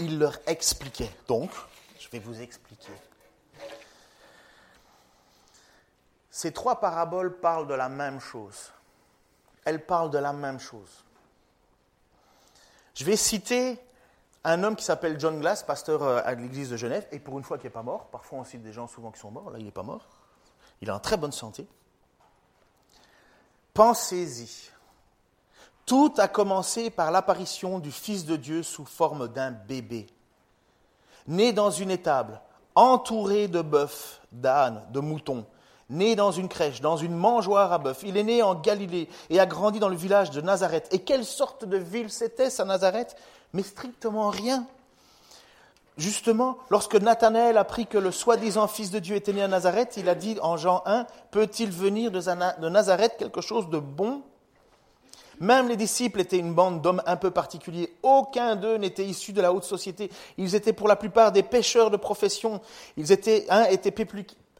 [0.00, 1.10] Il leur expliquait.
[1.28, 1.50] Donc,
[2.00, 2.92] je vais vous expliquer.
[6.30, 8.72] Ces trois paraboles parlent de la même chose.
[9.68, 11.04] Elles parlent de la même chose.
[12.94, 13.78] Je vais citer
[14.42, 17.44] un homme qui s'appelle John Glass, pasteur euh, à l'église de Genève, et pour une
[17.44, 19.58] fois qui n'est pas mort, parfois on cite des gens souvent qui sont morts, là
[19.58, 20.06] il n'est pas mort,
[20.80, 21.66] il est en très bonne santé.
[23.74, 24.70] Pensez-y.
[25.84, 30.06] Tout a commencé par l'apparition du Fils de Dieu sous forme d'un bébé,
[31.26, 32.40] né dans une étable,
[32.74, 35.44] entouré de bœufs, d'ânes, de moutons,
[35.90, 38.02] né dans une crèche, dans une mangeoire à bœufs.
[38.04, 40.88] Il est né en Galilée et a grandi dans le village de Nazareth.
[40.92, 43.16] Et quelle sorte de ville c'était, ça, Nazareth?
[43.52, 44.66] Mais strictement rien.
[45.96, 50.08] Justement, lorsque Nathanaël apprit que le soi-disant Fils de Dieu était né à Nazareth, il
[50.08, 54.22] a dit en Jean 1, peut-il venir de Nazareth quelque chose de bon?
[55.40, 57.92] Même les disciples étaient une bande d'hommes un peu particuliers.
[58.02, 60.10] Aucun d'eux n'était issu de la haute société.
[60.36, 62.60] Ils étaient pour la plupart des pêcheurs de profession.
[62.96, 63.92] Ils étaient, un était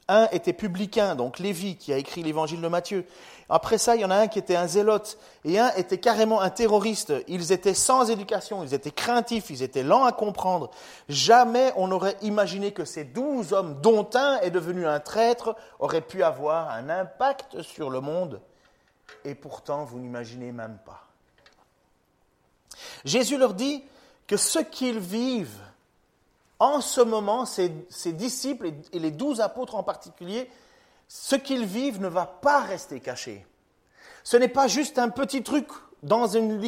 [0.09, 3.07] un était publicain, donc Lévi, qui a écrit l'évangile de Matthieu.
[3.51, 6.41] Après ça, il y en a un qui était un zélote, et un était carrément
[6.41, 7.13] un terroriste.
[7.29, 10.71] Ils étaient sans éducation, ils étaient craintifs, ils étaient lents à comprendre.
[11.09, 16.01] Jamais on n'aurait imaginé que ces douze hommes, dont un est devenu un traître, auraient
[16.01, 18.41] pu avoir un impact sur le monde.
[19.25, 21.05] Et pourtant, vous n'imaginez même pas.
[23.05, 23.85] Jésus leur dit
[24.27, 25.61] que ce qu'ils vivent
[26.61, 27.71] en ce moment, ses,
[28.13, 30.51] disciples et les douze apôtres en particulier,
[31.07, 33.47] ce qu'ils vivent ne va pas rester caché.
[34.25, 35.69] Ce n'est pas juste un petit truc
[36.03, 36.61] dans une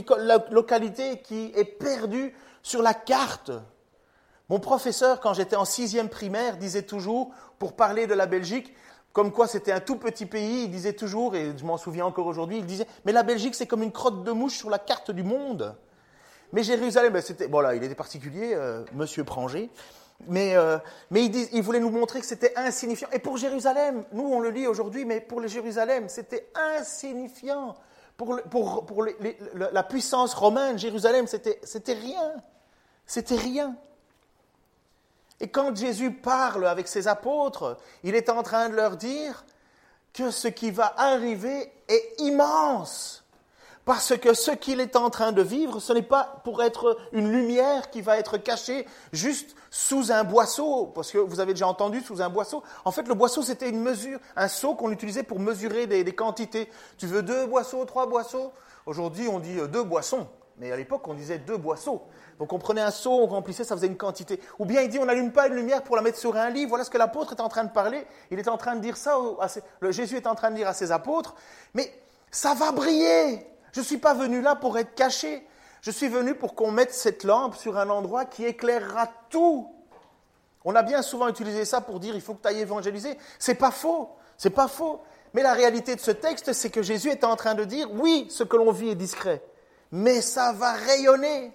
[0.51, 3.51] localité qui est perdu sur la carte.
[4.49, 8.75] Mon professeur, quand j'étais en sixième primaire, disait toujours, pour parler de la Belgique,
[9.13, 12.27] comme quoi c'était un tout petit pays, il disait toujours, et je m'en souviens encore
[12.27, 15.11] aujourd'hui, il disait, mais la Belgique c'est comme une crotte de mouche sur la carte
[15.11, 15.77] du monde.
[16.53, 19.71] Mais Jérusalem, ben, bon il était particulier, euh, Monsieur Pranger,
[20.29, 20.55] mais,
[21.13, 23.09] il, il, voulait nous montrer que c'était insignifiant.
[23.13, 27.75] Et pour Jérusalem, nous on le lit aujourd'hui, mais pour les Jérusalem, c'était insignifiant.
[28.17, 28.39] Pour,
[29.55, 32.35] la puissance romaine, Jérusalem, c'était rien.
[33.07, 33.77] C'était rien.
[35.41, 39.45] Et quand Jésus parle avec ses apôtres, il est en train de leur dire
[40.13, 43.10] que ce qui va arriver est immense.
[43.85, 47.33] Parce que ce qu'il est en train de vivre, ce n'est pas pour être une
[47.33, 52.01] lumière qui va être cachée juste sous un boisseau, parce que vous avez déjà entendu
[52.01, 52.63] sous un boisseau.
[52.85, 56.69] En fait, le boisseau, c'était une mesure, un seau qu'on utilisait pour mesurer des, quantités.
[56.99, 58.53] Tu veux deux boisseaux, trois boisseaux
[58.87, 60.27] Aujourd'hui, on dit euh, deux boissons.
[60.59, 62.03] Mais à l'époque, on disait deux boisseaux.
[62.39, 64.41] Donc on prenait un seau, on remplissait, ça faisait une quantité.
[64.59, 66.67] Ou bien il dit, on n'allume pas une lumière pour la mettre sur un lit.
[66.67, 68.07] Voilà ce que l'apôtre est en train de parler.
[68.31, 69.17] Il est en train de dire ça,
[69.89, 71.35] Jésus est en train de dire à ses apôtres,
[71.73, 71.91] mais
[72.31, 73.47] ça va briller.
[73.73, 75.47] Je ne suis pas venu là pour être caché.
[75.83, 79.73] Je suis venu pour qu'on mette cette lampe sur un endroit qui éclairera tout.
[80.65, 83.17] On a bien souvent utilisé ça pour dire il faut que tu ailles évangéliser.
[83.39, 84.11] C'est pas faux.
[84.37, 85.01] C'est pas faux.
[85.33, 88.27] Mais la réalité de ce texte, c'est que Jésus est en train de dire oui,
[88.31, 89.43] ce que l'on vit est discret,
[89.93, 91.53] mais ça va rayonner.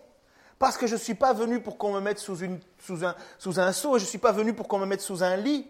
[0.57, 3.71] Parce que je ne suis pas venu pour qu'on me mette sous, un, sous un
[3.73, 5.69] seau, je ne suis pas venu pour qu'on me mette sous un lit.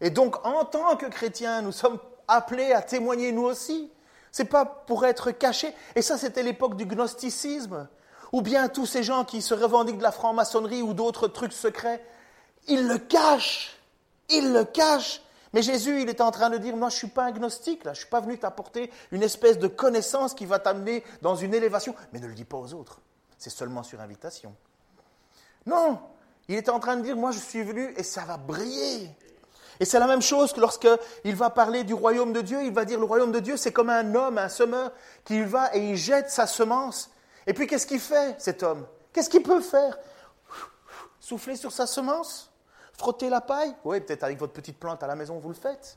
[0.00, 3.92] Et donc, en tant que chrétiens, nous sommes appelés à témoigner nous aussi.
[4.32, 5.74] C'est pas pour être cachés.
[5.94, 7.88] Et ça, c'était l'époque du gnosticisme.
[8.32, 12.04] Ou bien tous ces gens qui se revendiquent de la franc-maçonnerie ou d'autres trucs secrets,
[12.66, 13.78] ils le cachent.
[14.28, 15.22] Ils le cachent.
[15.54, 17.84] Mais Jésus, il est en train de dire, moi, je ne suis pas un gnostique,
[17.84, 17.94] là.
[17.94, 21.54] Je ne suis pas venu t'apporter une espèce de connaissance qui va t'amener dans une
[21.54, 21.94] élévation.
[22.12, 23.00] Mais ne le dis pas aux autres.
[23.38, 24.54] C'est seulement sur invitation.
[25.64, 26.00] Non.
[26.48, 29.10] Il est en train de dire, moi, je suis venu et ça va briller.
[29.80, 32.84] Et c'est la même chose que lorsqu'il va parler du royaume de Dieu, il va
[32.84, 34.92] dire le royaume de Dieu, c'est comme un homme, un semeur,
[35.24, 37.10] qui va et il jette sa semence.
[37.46, 38.86] Et puis qu'est-ce qu'il fait, cet homme?
[39.12, 39.98] Qu'est-ce qu'il peut faire?
[41.20, 42.50] Souffler sur sa semence?
[42.92, 43.74] Frotter la paille?
[43.84, 45.96] Oui, peut-être avec votre petite plante à la maison, vous le faites.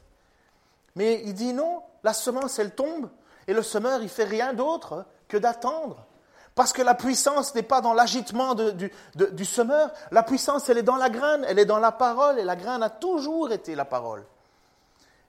[0.96, 3.10] Mais il dit non, la semence, elle tombe,
[3.48, 6.06] et le semeur, il fait rien d'autre que d'attendre.
[6.56, 10.98] Parce que la puissance n'est pas dans l'agitement du, semeur, la puissance, elle est dans
[10.98, 14.26] la graine, elle est dans la parole, et la graine a toujours été la parole.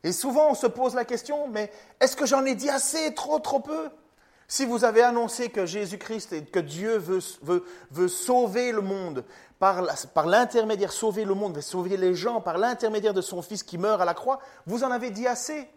[0.02, 3.38] Et souvent, on se pose la question, mais est-ce que j'en ai dit assez, trop,
[3.38, 3.88] trop peu?
[4.48, 9.24] Si vous avez annoncé que Jésus-Christ et que Dieu veut, sauver le monde,
[9.60, 9.80] par,
[10.26, 14.04] l'intermédiaire, sauver le monde, sauver les gens par l'intermédiaire de son Fils qui meurt à
[14.04, 15.70] la croix, vous en avez dit assez.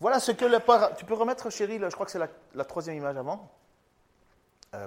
[0.00, 0.58] Voilà ce que le...
[0.98, 2.20] Tu peux remettre, chérie, je crois que c'est
[2.54, 3.50] la troisième image avant.
[4.74, 4.86] Euh,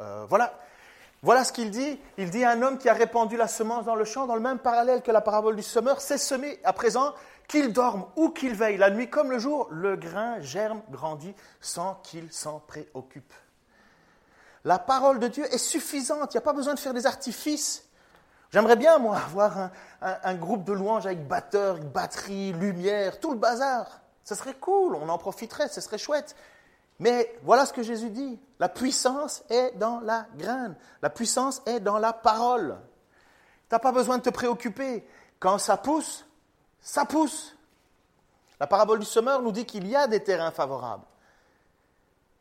[0.00, 0.58] euh, voilà.
[1.22, 1.98] Voilà ce qu'il dit.
[2.18, 4.58] Il dit un homme qui a répandu la semence dans le champ, dans le même
[4.58, 7.14] parallèle que la parabole du semeur, c'est semé à présent,
[7.48, 11.94] qu'il dorme ou qu'il veille, la nuit comme le jour, le grain germe, grandit, sans
[12.02, 13.32] qu'il s'en préoccupe.
[14.64, 17.88] La parole de Dieu est suffisante, il n'y a pas besoin de faire des artifices.
[18.50, 19.70] J'aimerais bien, moi, avoir un,
[20.02, 24.00] un, groupe de louanges avec batteur, batterie, lumière, tout le bazar.
[24.24, 26.36] Ce serait cool, on en profiterait, ce serait chouette.
[26.98, 28.38] Mais voilà ce que Jésus dit.
[28.58, 30.76] La puissance est dans la graine.
[31.02, 32.78] La puissance est dans la parole.
[33.68, 35.06] Tu n'as pas besoin de te préoccuper.
[35.40, 36.24] Quand ça pousse,
[36.80, 37.56] ça pousse.
[38.60, 41.04] La parabole du semeur nous dit qu'il y a des terrains favorables.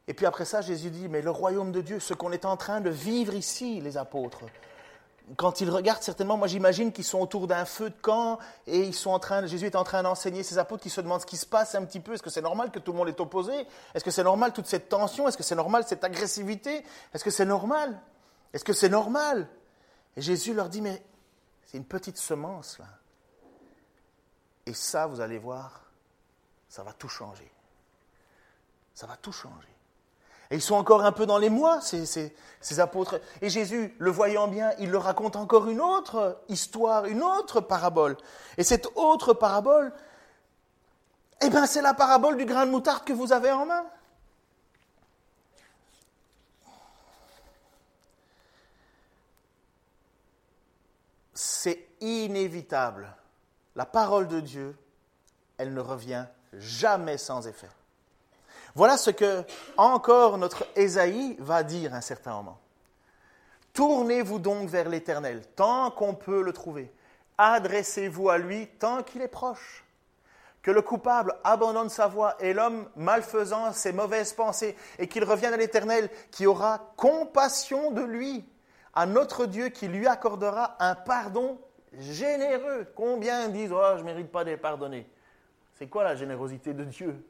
[0.07, 2.57] Et puis après ça, Jésus dit, mais le royaume de Dieu, ce qu'on est en
[2.57, 4.43] train de vivre ici, les apôtres,
[5.37, 8.93] quand ils regardent certainement, moi j'imagine qu'ils sont autour d'un feu de camp et ils
[8.93, 11.37] sont en train, Jésus est en train d'enseigner ses apôtres qui se demandent ce qui
[11.37, 12.13] se passe un petit peu.
[12.13, 13.53] Est-ce que c'est normal que tout le monde est opposé?
[13.93, 15.27] Est-ce que c'est normal toute cette tension?
[15.27, 16.83] Est-ce que c'est normal cette agressivité?
[17.13, 17.99] Est-ce que c'est normal?
[18.51, 19.47] Est-ce que c'est normal?
[20.15, 21.01] Et Jésus leur dit, mais
[21.65, 22.85] c'est une petite semence là.
[24.65, 25.83] Et ça, vous allez voir,
[26.69, 27.51] ça va tout changer.
[28.93, 29.72] Ça va tout changer.
[30.53, 32.31] Et ils sont encore un peu dans les mois, ces,
[32.79, 33.19] apôtres.
[33.41, 38.15] Et Jésus, le voyant bien, il leur raconte encore une autre histoire, une autre parabole.
[38.59, 39.91] Et cette autre parabole,
[41.41, 43.83] eh bien, c'est la parabole du grain de moutarde que vous avez en main.
[51.33, 53.11] C'est inévitable.
[53.75, 54.77] La parole de Dieu,
[55.57, 57.69] elle ne revient jamais sans effet.
[58.75, 59.43] Voilà ce que
[59.77, 62.59] encore notre Ésaïe va dire à un certain moment.
[63.73, 66.91] Tournez-vous donc vers l'Éternel tant qu'on peut le trouver.
[67.37, 69.83] Adressez-vous à lui tant qu'il est proche.
[70.61, 75.53] Que le coupable abandonne sa voie et l'homme malfaisant ses mauvaises pensées et qu'il revienne
[75.53, 78.45] à l'Éternel qui aura compassion de lui,
[78.93, 81.59] à notre Dieu qui lui accordera un pardon
[81.99, 82.87] généreux.
[82.95, 85.07] Combien disent oh, je ne mérite pas d'être pardonné
[85.73, 87.23] C'est quoi la générosité de Dieu?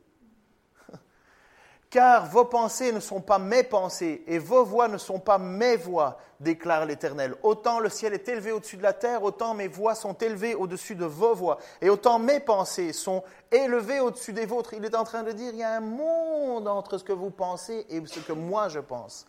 [1.94, 5.76] Car vos pensées ne sont pas mes pensées et vos voix ne sont pas mes
[5.76, 7.36] voix, déclare l'Éternel.
[7.44, 10.96] Autant le ciel est élevé au-dessus de la terre, autant mes voix sont élevées au-dessus
[10.96, 14.74] de vos voix, et autant mes pensées sont élevées au-dessus des vôtres.
[14.74, 17.30] Il est en train de dire, il y a un monde entre ce que vous
[17.30, 19.28] pensez et ce que moi je pense.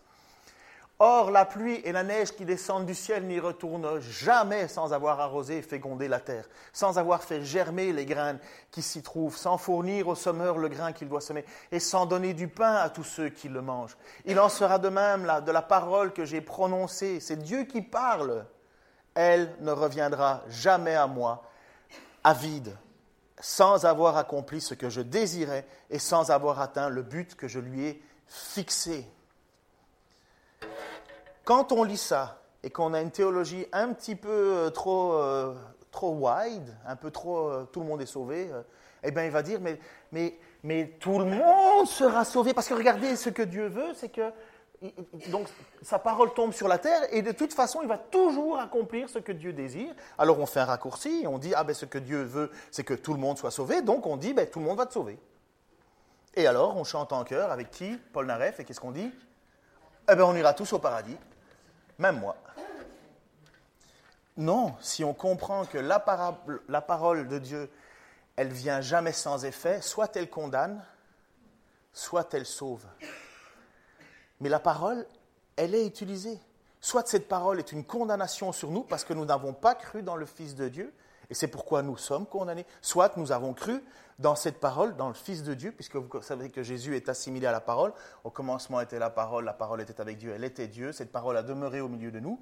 [0.99, 5.19] Or, la pluie et la neige qui descendent du ciel n'y retournent jamais sans avoir
[5.19, 8.39] arrosé et fécondé la terre, sans avoir fait germer les graines
[8.71, 12.33] qui s'y trouvent, sans fournir au semeur le grain qu'il doit semer, et sans donner
[12.33, 13.97] du pain à tous ceux qui le mangent.
[14.23, 17.19] Il en sera de même là, de la parole que j'ai prononcée.
[17.19, 18.45] C'est Dieu qui parle.
[19.15, 21.43] Elle ne reviendra jamais à moi,
[22.23, 22.73] à vide,
[23.41, 27.59] sans avoir accompli ce que je désirais et sans avoir atteint le but que je
[27.59, 29.05] lui ai fixé.
[31.45, 35.53] Quand on lit ça et qu'on a une théologie un petit peu euh, trop, euh,
[35.91, 38.49] trop wide, un peu trop euh, tout le monde est sauvé,
[39.03, 39.79] eh bien il va dire mais,
[40.11, 44.09] mais, mais tout le monde sera sauvé parce que regardez ce que Dieu veut, c'est
[44.09, 44.31] que
[45.29, 45.47] donc
[45.83, 49.19] sa parole tombe sur la terre et de toute façon il va toujours accomplir ce
[49.19, 49.93] que Dieu désire.
[50.17, 52.83] Alors on fait un raccourci et on dit ah ben ce que Dieu veut c'est
[52.83, 54.93] que tout le monde soit sauvé donc on dit ben tout le monde va te
[54.93, 55.19] sauver.
[56.33, 59.11] Et alors on chante en chœur avec qui Paul Naref et qu'est-ce qu'on dit?
[60.11, 61.17] Eh bien on ira tous au paradis
[61.97, 62.35] même moi.
[64.37, 67.69] Non, si on comprend que la, parole de Dieu,
[68.35, 70.83] elle vient jamais sans effet, soit elle condamne,
[71.93, 72.85] soit elle sauve.
[74.41, 75.07] Mais la parole,
[75.55, 76.37] elle est utilisée.
[76.81, 80.17] Soit cette parole est une condamnation sur nous parce que nous n'avons pas cru dans
[80.17, 80.93] le Fils de Dieu,
[81.29, 83.83] et c'est pourquoi nous sommes condamnés, soit nous avons cru
[84.19, 87.47] dans cette parole, dans le Fils de Dieu, puisque vous savez que Jésus est assimilé
[87.47, 87.93] à la parole.
[88.23, 91.37] Au commencement était la parole, la parole était avec Dieu, elle était Dieu, cette parole
[91.37, 92.39] a demeuré au milieu de nous.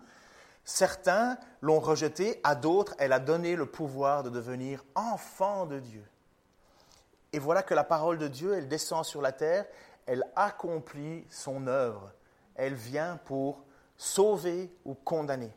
[0.65, 6.05] Certains l'ont rejetée, à d'autres, elle a donné le pouvoir de devenir enfant de Dieu.
[7.33, 9.65] Et voilà que la parole de Dieu, elle descend sur la terre,
[10.05, 12.11] elle accomplit son œuvre.
[12.55, 13.63] Elle vient pour
[13.97, 15.51] sauver ou condamner.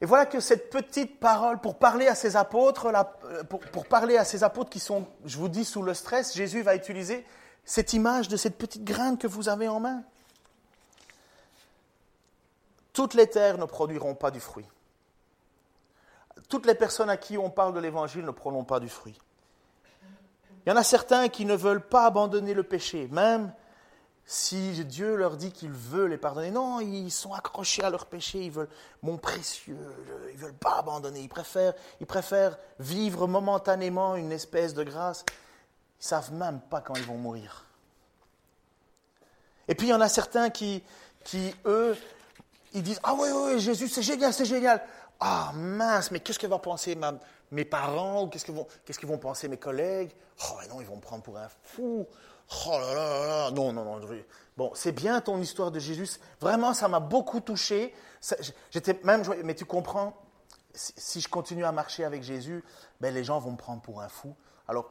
[0.00, 4.24] Et voilà que cette petite parole, pour parler à ses apôtres, euh, pour, parler à
[4.24, 7.24] ces apôtres qui sont, je vous dis, sous le stress, Jésus va utiliser
[7.64, 10.02] cette image de cette petite graine que vous avez en main.
[12.92, 14.66] Toutes les terres ne produiront pas du fruit.
[16.48, 19.18] Toutes les personnes à qui on parle de l'Évangile ne prendront pas du fruit.
[20.64, 23.52] Il y en a certains qui ne veulent pas abandonner le péché, même
[24.28, 28.40] si Dieu leur dit qu'il veut les pardonner, non, ils sont accrochés à leur péché,
[28.40, 28.68] ils veulent
[29.02, 29.78] mon précieux,
[30.32, 35.24] ils veulent pas abandonner, ils préfèrent, ils préfèrent vivre momentanément une espèce de grâce.
[36.00, 37.64] Ils savent même pas quand ils vont mourir.
[39.68, 40.82] Et puis il y en a certains qui,
[41.22, 41.96] qui eux,
[42.74, 44.82] ils disent Ah oui, oui, Jésus, c'est génial, c'est génial.
[45.20, 46.98] Ah mince, mais qu'est-ce que vont penser
[47.52, 50.10] mes parents qu'est-ce qu'ils vont, qu'est-ce vont penser mes collègues?
[50.50, 52.06] Oh non, ils vont me prendre pour un fou.
[52.66, 54.00] Oh là là là non, non, non.
[54.56, 56.08] Bon, c'est bien ton histoire de Jésus.
[56.40, 57.94] Vraiment, ça m'a beaucoup touché.
[58.70, 60.14] J'étais même, mais tu comprends,
[60.72, 62.64] si je continue à marcher avec Jésus,
[63.00, 64.34] ben, les gens vont me prendre pour un fou.
[64.68, 64.90] Alors,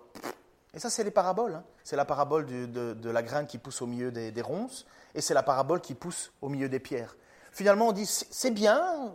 [0.73, 1.55] et ça, c'est les paraboles.
[1.55, 1.63] Hein.
[1.83, 5.33] C'est la parabole de, la graine qui pousse au milieu des, des ronces, et c'est
[5.33, 7.15] la parabole qui pousse au milieu des pierres.
[7.51, 9.13] Finalement, on dit, c'est bien,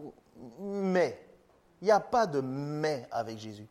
[0.59, 1.23] mais
[1.83, 3.69] il n'y a pas de mais avec Jésus.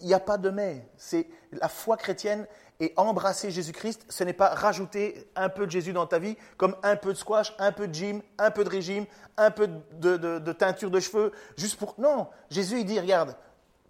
[0.00, 0.86] Il n'y a pas de mais.
[0.96, 2.46] C'est la foi chrétienne
[2.80, 6.76] et embrasser Jésus-Christ, ce n'est pas rajouter un peu de Jésus dans ta vie, comme
[6.82, 10.52] un peu de squash, un peu de gym, un peu de régime, un peu de,
[10.52, 11.94] teinture de cheveux, juste pour...
[11.98, 13.34] Non, Jésus, il dit, regarde,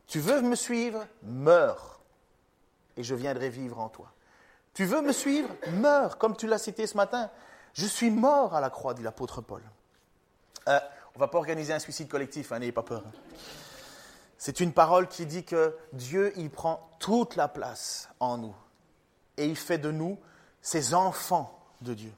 [0.07, 2.00] tu veux me suivre, meurs,
[2.96, 4.12] et je viendrai vivre en toi.
[4.72, 7.31] Tu veux me suivre, meurs, comme tu l'as cité ce matin.
[7.72, 9.62] Je suis mort à la croix, dit l'apôtre Paul.
[10.68, 10.79] Euh,
[11.14, 13.02] on ne va pas organiser un suicide collectif, hein, n'ayez pas peur.
[14.46, 18.54] C'est une parole qui dit que Dieu, il prend toute la place en nous
[19.37, 20.20] et il fait de nous
[20.62, 22.12] ses enfants de Dieu.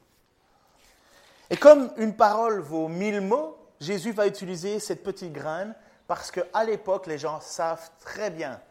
[1.49, 5.73] Et comme une parole vaut mille mots, Jésus va utiliser cette petite graine
[6.05, 8.61] parce qu'à l'époque, les gens savent très bien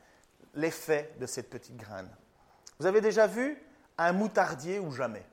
[0.54, 2.08] l'effet de cette petite graine.
[2.78, 3.60] Vous avez déjà vu
[3.98, 5.26] un moutardier ou jamais?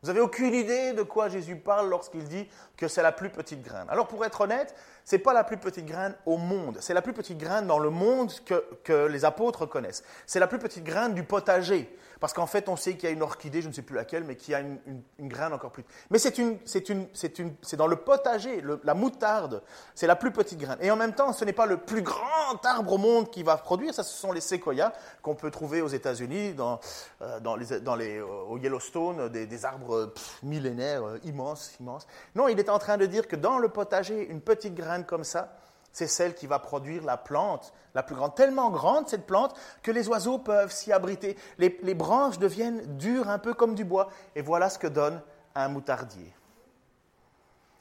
[0.00, 3.62] Vous n'avez aucune idée de quoi Jésus parle lorsqu'il dit que c'est la plus petite
[3.62, 3.86] graine.
[3.88, 4.74] Alors pour être honnête,
[5.10, 6.78] n'est pas la plus petite graine au monde.
[6.80, 10.04] C'est la plus petite graine dans le monde que, que les apôtres connaissent.
[10.26, 11.88] C'est la plus petite graine du potager.
[12.20, 14.24] Parce qu'en fait, on sait qu'il y a une orchidée, je ne sais plus laquelle,
[14.24, 14.78] mais qui a une,
[15.20, 15.84] graine encore plus.
[16.10, 16.34] Mais c'est
[16.64, 19.62] c'est dans le potager, la moutarde,
[19.94, 20.78] c'est la plus petite graine.
[20.80, 23.56] Et en même temps, ce n'est pas le plus grand arbre au monde qui va
[23.56, 23.92] produire.
[23.92, 26.80] Ça, ce sont les séquoias qu'on peut trouver aux États-Unis, dans,
[27.22, 30.12] euh, les, dans les, au Yellowstone, des, arbres
[30.42, 32.06] millénaires euh, immenses, immenses.
[32.34, 35.24] Non, il est en train de dire que dans le potager, une petite graine comme
[35.24, 35.56] ça,
[35.96, 38.34] c'est celle qui va produire la plante la plus grande.
[38.34, 41.38] Tellement grande cette plante que les oiseaux peuvent s'y abriter.
[41.56, 44.10] Les, branches deviennent dures, un peu comme du bois.
[44.34, 45.22] Et voilà ce que donne
[45.54, 46.34] un moutardier.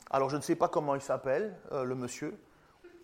[0.09, 2.39] Alors je ne sais pas comment il s'appelle, euh, le monsieur.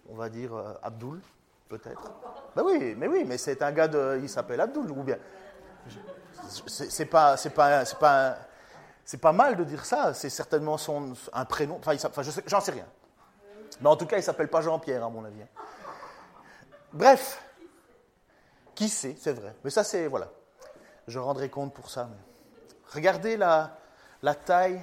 [0.10, 1.20] On va dire euh, Abdoul,
[1.68, 2.14] peut-être.
[2.56, 4.20] Ben oui, mais oui, mais c'est un gars de.
[4.22, 5.18] Il s'appelle Abdoul, ou bien.
[6.48, 8.00] C'est pas, c'est pas, c'est
[9.06, 10.14] c'est pas mal de dire ça.
[10.14, 11.80] C'est certainement son un prénom.
[11.86, 12.88] Enfin, j'en sais rien.
[13.82, 15.42] Mais en tout cas, il s'appelle pas Jean-Pierre, à mon avis.
[16.94, 17.44] Bref,
[18.76, 19.56] qui sait, c'est vrai.
[19.64, 20.30] Mais ça, c'est, voilà.
[21.08, 22.10] Je rendrai compte pour ça.
[22.94, 23.78] Regardez la,
[24.22, 24.82] la taille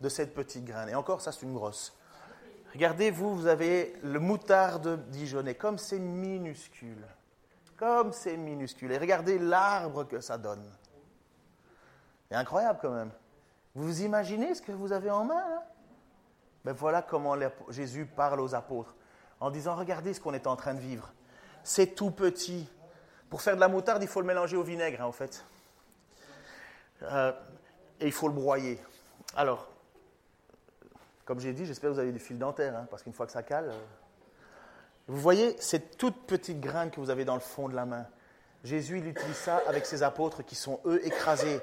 [0.00, 0.88] de cette petite graine.
[0.88, 1.94] Et encore, ça, c'est une grosse.
[2.72, 7.04] Regardez, vous, vous avez le moutarde dijonnais, comme c'est minuscule.
[7.76, 8.92] Comme c'est minuscule.
[8.92, 10.64] Et regardez l'arbre que ça donne.
[12.28, 13.10] C'est incroyable quand même.
[13.78, 15.62] Vous imaginez ce que vous avez en main là?
[16.64, 17.36] Ben voilà comment
[17.68, 18.92] Jésus parle aux apôtres,
[19.38, 21.12] en disant, regardez ce qu'on est en train de vivre.
[21.62, 22.68] C'est tout petit.
[23.30, 25.44] Pour faire de la moutarde, il faut le mélanger au vinaigre, hein, en fait.
[27.02, 27.32] Euh,
[28.00, 28.82] et il faut le broyer.
[29.36, 29.68] Alors,
[31.24, 33.32] comme j'ai dit, j'espère que vous avez du fil dentaire, hein, parce qu'une fois que
[33.32, 33.68] ça cale...
[33.68, 33.78] Euh,
[35.06, 38.06] vous voyez, cette toute petite graine que vous avez dans le fond de la main.
[38.64, 41.60] Jésus, il utilise ça avec ses apôtres qui sont, eux, écrasés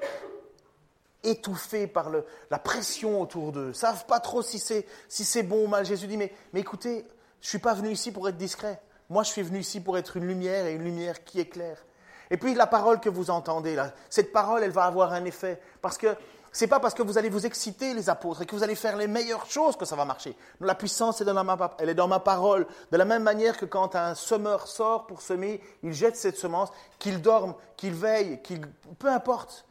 [1.22, 5.66] étouffés par le, la pression autour d'eux, savent pas trop si c'est si bon ou
[5.66, 5.84] mal.
[5.84, 7.06] Jésus dit, mais, mais écoutez,
[7.40, 8.80] je ne suis pas venu ici pour être discret.
[9.08, 11.84] Moi, je suis venu ici pour être une lumière et une lumière qui éclaire.
[12.30, 15.60] Et puis la parole que vous entendez là, cette parole, elle va avoir un effet.
[15.80, 16.08] Parce que
[16.56, 18.74] ce n'est pas parce que vous allez vous exciter, les apôtres, et que vous allez
[18.74, 20.34] faire les meilleures choses que ça va marcher.
[20.60, 22.66] La puissance, est dans ma, elle est dans ma parole.
[22.90, 26.70] De la même manière que quand un semeur sort pour semer, il jette cette semence,
[26.98, 28.62] qu'il dorme, qu'il veille, qu'il,
[28.98, 29.66] peu importe.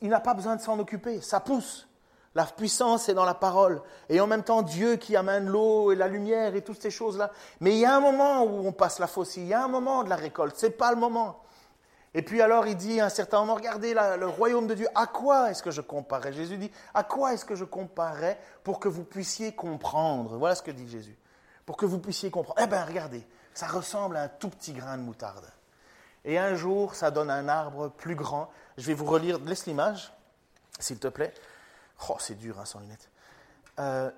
[0.00, 1.88] Il n'a pas besoin de s'en occuper, ça pousse.
[2.34, 3.80] La puissance est dans la parole.
[4.08, 7.30] Et en même temps, Dieu qui amène l'eau et la lumière et toutes ces choses-là.
[7.60, 9.68] Mais il y a un moment où on passe la faucille, il y a un
[9.68, 11.40] moment de la récolte, ce n'est pas le moment.
[12.12, 15.06] Et puis alors il dit à un certain moment, regardez le royaume de Dieu, à
[15.06, 16.32] quoi est-ce que je comparais?
[16.32, 20.36] Jésus dit, à quoi est-ce que je comparais pour que vous puissiez comprendre?
[20.36, 21.16] Voilà ce que dit Jésus.
[21.66, 22.60] Pour que vous puissiez comprendre.
[22.62, 25.46] Eh bien regardez, ça ressemble à un tout petit grain de moutarde.
[26.24, 28.50] Et un jour, ça donne un arbre plus grand.
[28.78, 30.12] Je vais vous relire, laisse l'image,
[30.78, 31.34] s'il te plaît.
[32.08, 33.10] Oh, c'est dur, hein, sans lunettes.
[33.78, 34.10] Euh,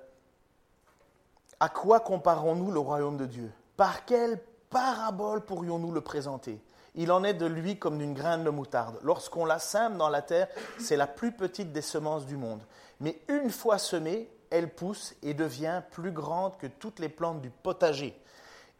[1.59, 3.51] à quoi comparons-nous le royaume de Dieu?
[3.75, 4.39] Par quelle
[4.69, 6.61] parabole pourrions-nous le présenter?
[6.95, 8.99] Il en est de lui comme d'une graine de moutarde.
[9.03, 10.47] Lorsqu'on la sème dans la terre,
[10.79, 12.61] c'est la plus petite des semences du monde.
[12.99, 17.49] Mais une fois semée, elle pousse et devient plus grande que toutes les plantes du
[17.49, 18.19] potager.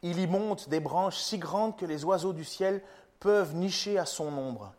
[0.02, 2.82] Il y monte des branches si grandes que les oiseaux du ciel
[3.20, 4.74] peuvent nicher à son ombre.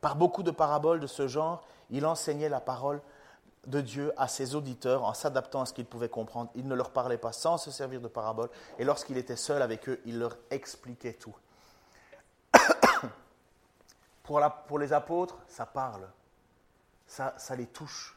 [0.00, 3.00] Par beaucoup de paraboles de ce genre, il enseignait la parole
[3.66, 6.50] de Dieu à ses auditeurs en s'adaptant à ce qu'ils pouvaient comprendre.
[6.54, 9.88] Il ne leur parlait pas sans se servir de paraboles, et lorsqu'il était seul avec
[9.88, 11.36] eux, il leur expliquait tout.
[14.22, 16.08] pour, les apôtres, ça parle,
[17.06, 18.16] ça, les touche.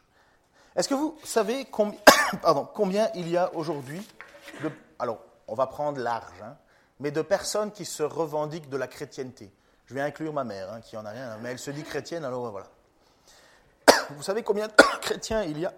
[0.75, 1.65] Est-ce que vous savez
[2.73, 4.07] combien, il y a aujourd'hui.
[4.99, 6.55] Alors, on va prendre large, hein,
[6.99, 9.51] mais de personnes qui se revendiquent de la chrétienté?
[9.85, 12.23] Je vais inclure ma mère, hein, qui en a rien, mais elle se dit chrétienne,
[12.25, 12.67] alors voilà.
[14.11, 15.73] Vous savez combien de chrétiens il y a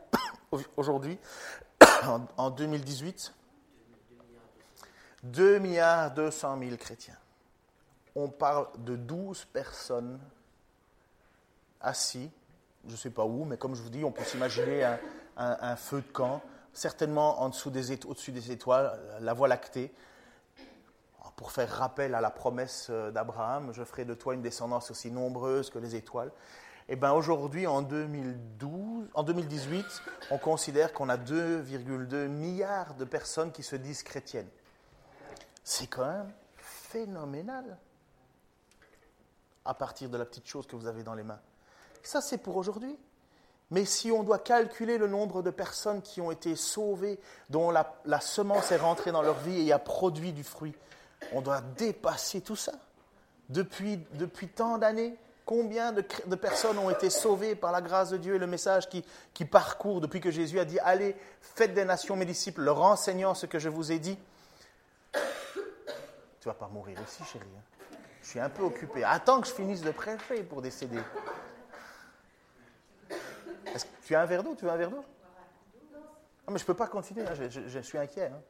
[0.77, 1.17] aujourd'hui,
[2.37, 3.33] en 2018
[5.25, 7.17] 2 milliards 200 000 chrétiens.
[8.15, 10.19] On parle de 12 personnes
[11.81, 12.29] assis,
[12.85, 14.97] je ne sais pas où, mais comme je vous dis, on peut s'imaginer
[15.35, 16.41] un, feu de camp,
[16.73, 19.91] certainement en dessous des, au-dessus des étoiles, la voie lactée.
[21.35, 25.69] Pour faire rappel à la promesse d'Abraham, je ferai de toi une descendance aussi nombreuse
[25.69, 26.31] que les étoiles.
[26.87, 29.85] Eh bien aujourd'hui, en, 2012, en 2018,
[30.29, 34.49] on considère qu'on a 2,2 milliards de personnes qui se disent chrétiennes.
[35.63, 37.77] C'est quand même phénoménal
[39.65, 41.39] à partir de la petite chose que vous avez dans les mains.
[42.03, 42.95] Ça, c'est pour aujourd'hui.
[43.71, 47.19] Mais si on doit calculer le nombre de personnes qui ont été sauvées,
[47.49, 50.75] dont la semence est rentrée dans leur vie et a produit du fruit,
[51.33, 52.73] on doit dépasser tout ça.
[53.49, 53.99] Depuis,
[54.55, 56.01] tant d'années, Combien de,
[56.35, 60.19] personnes ont été sauvées par la grâce de Dieu et le message qui, parcourt depuis
[60.19, 63.69] que Jésus a dit Allez, faites des nations mes disciples, leur enseignant ce que je
[63.69, 64.17] vous ai dit
[65.13, 67.45] Tu vas pas mourir ici, chérie.
[67.55, 67.97] Hein.
[68.23, 69.03] Je suis un peu occupé.
[69.03, 70.99] Attends que je finisse de prêcher pour décéder.
[74.03, 74.55] Tu as un verre d'eau?
[74.55, 75.05] Tu veux un verre d'eau?
[76.47, 77.33] Ah, mais je ne peux pas continuer, hein.
[77.49, 78.31] je, suis inquiet.
[78.33, 78.41] Hein.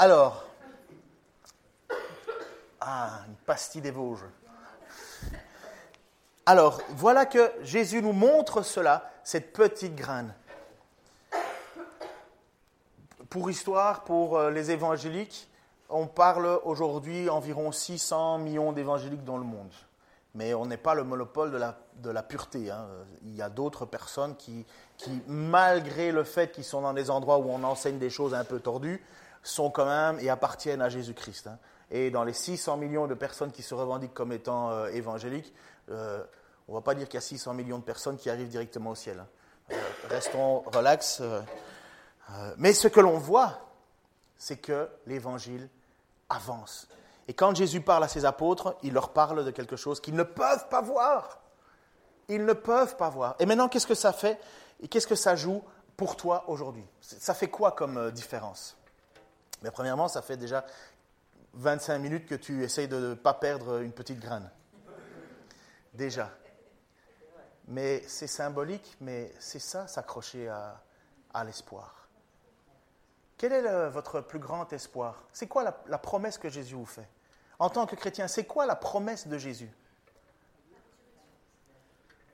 [0.00, 0.44] Alors,
[2.80, 4.26] ah, une pastille des Vosges.
[6.46, 10.32] Alors, voilà que Jésus nous montre cela, cette petite graine.
[13.28, 15.50] Pour histoire, pour euh, les évangéliques,
[15.88, 19.72] on parle aujourd'hui environ 600 millions d'évangéliques dans le monde.
[20.36, 22.70] Mais on n'est pas le monopole de la, pureté.
[22.70, 22.86] Hein.
[23.24, 24.64] Il y a d'autres personnes qui,
[25.26, 28.60] malgré le fait qu'ils sont dans des endroits où on enseigne des choses un peu
[28.60, 29.02] tordues,
[29.42, 31.46] sont quand même et appartiennent à Jésus-Christ.
[31.46, 31.58] Hein.
[31.90, 35.54] Et dans les 600 millions de personnes qui se revendiquent comme étant euh, évangéliques,
[35.90, 36.22] euh,
[36.68, 38.90] on ne va pas dire qu'il y a 600 millions de personnes qui arrivent directement
[38.90, 39.20] au ciel.
[39.20, 39.26] Hein.
[39.72, 39.76] Euh,
[40.10, 41.22] restons relax.
[42.58, 43.58] mais ce que l'on voit,
[44.36, 45.68] c'est que l'évangile
[46.28, 46.88] avance.
[47.26, 50.22] Et quand Jésus parle à ses apôtres, il leur parle de quelque chose qu'ils ne
[50.22, 51.40] peuvent pas voir.
[52.28, 53.34] Ils ne peuvent pas voir.
[53.38, 54.38] Et maintenant, qu'est-ce que ça fait
[54.80, 55.62] et qu'est-ce que ça joue
[55.96, 56.84] pour toi aujourd'hui?
[57.00, 58.78] Ça fait quoi comme différence?
[59.62, 60.64] Mais premièrement, ça fait déjà
[61.54, 64.48] 25 minutes que tu essayes de ne pas perdre une petite graine.
[65.94, 66.30] Déjà.
[67.66, 70.80] Mais c'est symbolique, mais c'est ça, s'accrocher à,
[71.34, 72.08] à l'espoir.
[73.36, 75.22] Quel est votre plus grand espoir?
[75.32, 77.08] C'est quoi la, la, promesse que Jésus vous fait?
[77.58, 79.70] En tant que chrétien, c'est quoi la promesse de Jésus?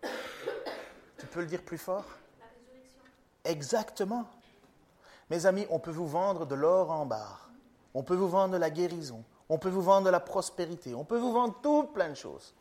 [0.03, 2.05] Tu peux le dire plus fort?
[3.45, 4.27] Exactement.
[5.31, 7.45] Mes amis, on peut vous vendre de l'or en barre
[7.95, 9.25] on peut vous vendre de la guérison.
[9.49, 10.95] On peut vous vendre de la prospérité.
[10.95, 12.53] On peut vous vendre tout plein de choses.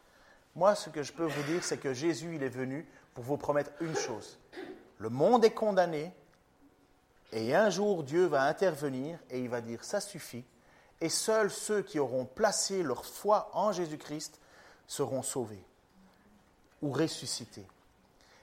[0.55, 3.37] Moi, ce que je peux vous dire, c'est que Jésus, il est venu pour vous
[3.37, 4.37] promettre une chose.
[4.99, 6.13] Le monde est condamné,
[7.31, 10.45] et un jour, Dieu va intervenir et il va dire, ça suffit,
[11.01, 14.39] et seuls ceux qui auront placé leur foi en Jésus-Christ
[14.85, 15.65] seront sauvés
[16.83, 17.65] ou ressuscités.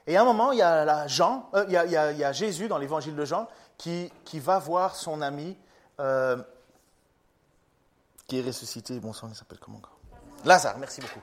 [0.07, 3.15] Et à un moment, il y a, Jean, euh, il, y a, Jésus dans l'évangile
[3.15, 3.47] de Jean
[3.81, 5.57] qui, va voir son ami
[5.99, 6.37] euh,
[8.27, 8.99] qui est ressuscité.
[8.99, 9.97] Bon sang, il s'appelle comment encore?
[10.45, 11.21] Lazare, merci beaucoup.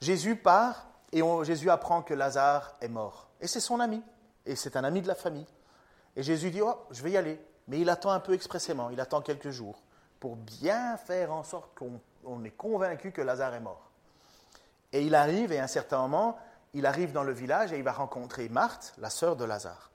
[0.00, 3.28] Jésus part et Jésus apprend que Lazare est mort.
[3.40, 4.02] Et c'est son ami.
[4.44, 5.46] Et c'est un ami de la famille.
[6.16, 7.40] Et Jésus dit, oh, je vais y aller.
[7.68, 9.82] Mais il attend un peu expressément, il attend quelques jours
[10.20, 13.90] pour bien faire en sorte qu'on est convaincu que Lazare est mort.
[14.92, 16.38] Et il arrive, et à un certain moment,
[16.74, 19.90] il arrive dans le village et il va rencontrer Marthe, la sœur de Lazare.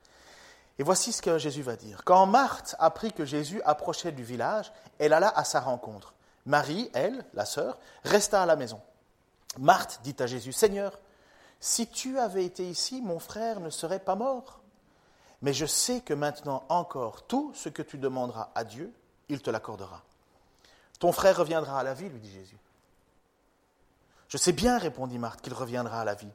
[0.81, 2.01] Et voici ce que Jésus va dire.
[2.03, 6.15] Quand Marthe apprit que Jésus approchait du village, elle alla à sa rencontre.
[6.47, 8.81] Marie, elle, la sœur, resta à la maison.
[9.59, 10.97] Marthe dit à Jésus, Seigneur,
[11.59, 14.61] si tu avais été ici, mon frère ne serait pas mort.
[15.43, 18.91] Mais je sais que maintenant encore, tout ce que tu demanderas à Dieu,
[19.29, 20.01] il te l'accordera.
[20.97, 22.57] Ton frère reviendra à la vie, lui dit Jésus.
[24.29, 26.33] Je sais bien, répondit Marthe, qu'il reviendra à la vie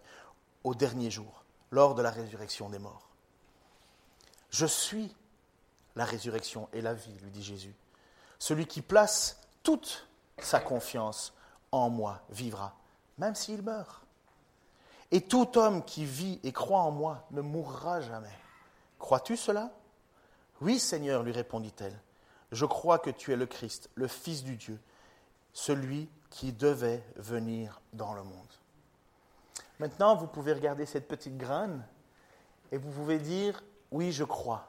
[0.63, 1.43] au dernier jour,
[1.73, 3.09] lors de la résurrection des morts.
[4.51, 5.15] Je suis
[5.97, 7.75] la résurrection et la vie, lui dit Jésus.
[8.39, 10.07] Celui qui place toute
[10.39, 11.33] sa confiance
[11.73, 12.77] en moi vivra,
[13.19, 14.03] même s'il meurt.
[15.11, 18.39] Et tout homme qui vit et croit en moi ne mourra jamais.
[18.99, 19.71] Crois-tu cela?
[20.61, 21.99] Oui, Seigneur, lui répondit-elle.
[22.53, 24.81] Je crois que tu es le Christ, le Fils du Dieu,
[25.53, 28.53] celui qui devait venir dans le monde.
[29.79, 31.85] Maintenant, vous pouvez regarder cette petite graine
[32.73, 33.63] et vous pouvez dire,
[33.93, 34.69] oui, je crois.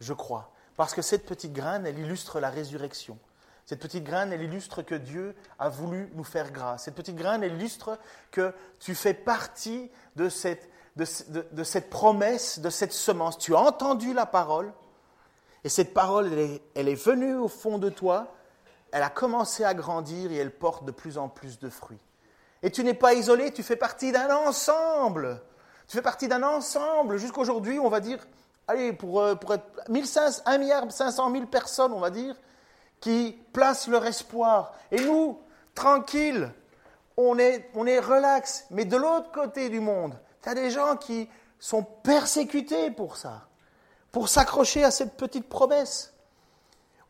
[0.00, 0.50] Je crois.
[0.76, 3.18] Parce que cette petite graine, elle illustre la résurrection.
[3.64, 6.84] Cette petite graine, elle illustre que Dieu a voulu nous faire grâce.
[6.84, 7.98] Cette petite graine, elle illustre
[8.30, 10.70] que tu fais partie de cette,
[11.90, 13.38] promesse, de cette semence.
[13.38, 14.72] Tu as entendu la parole,
[15.64, 16.32] et cette parole,
[16.74, 18.36] elle est venue au fond de toi,
[18.92, 21.98] elle a commencé à grandir et elle porte de plus en plus de fruits.
[22.62, 25.42] Et tu n'es pas isolé, tu fais partie d'un ensemble.
[25.88, 27.16] Tu fais partie d'un ensemble.
[27.18, 28.26] Jusqu'aujourd'hui, on va dire,
[28.66, 32.34] allez, pour, euh, être 1 milliard 500 000 personnes, on va dire,
[33.00, 34.74] qui placent leur espoir.
[34.90, 35.38] Et nous,
[35.74, 36.52] tranquilles,
[37.16, 38.66] on est, on est relax.
[38.70, 41.28] Mais de l'autre côté du monde, tu as des gens qui
[41.58, 43.46] sont persécutés pour ça,
[44.12, 46.12] pour s'accrocher à cette petite promesse.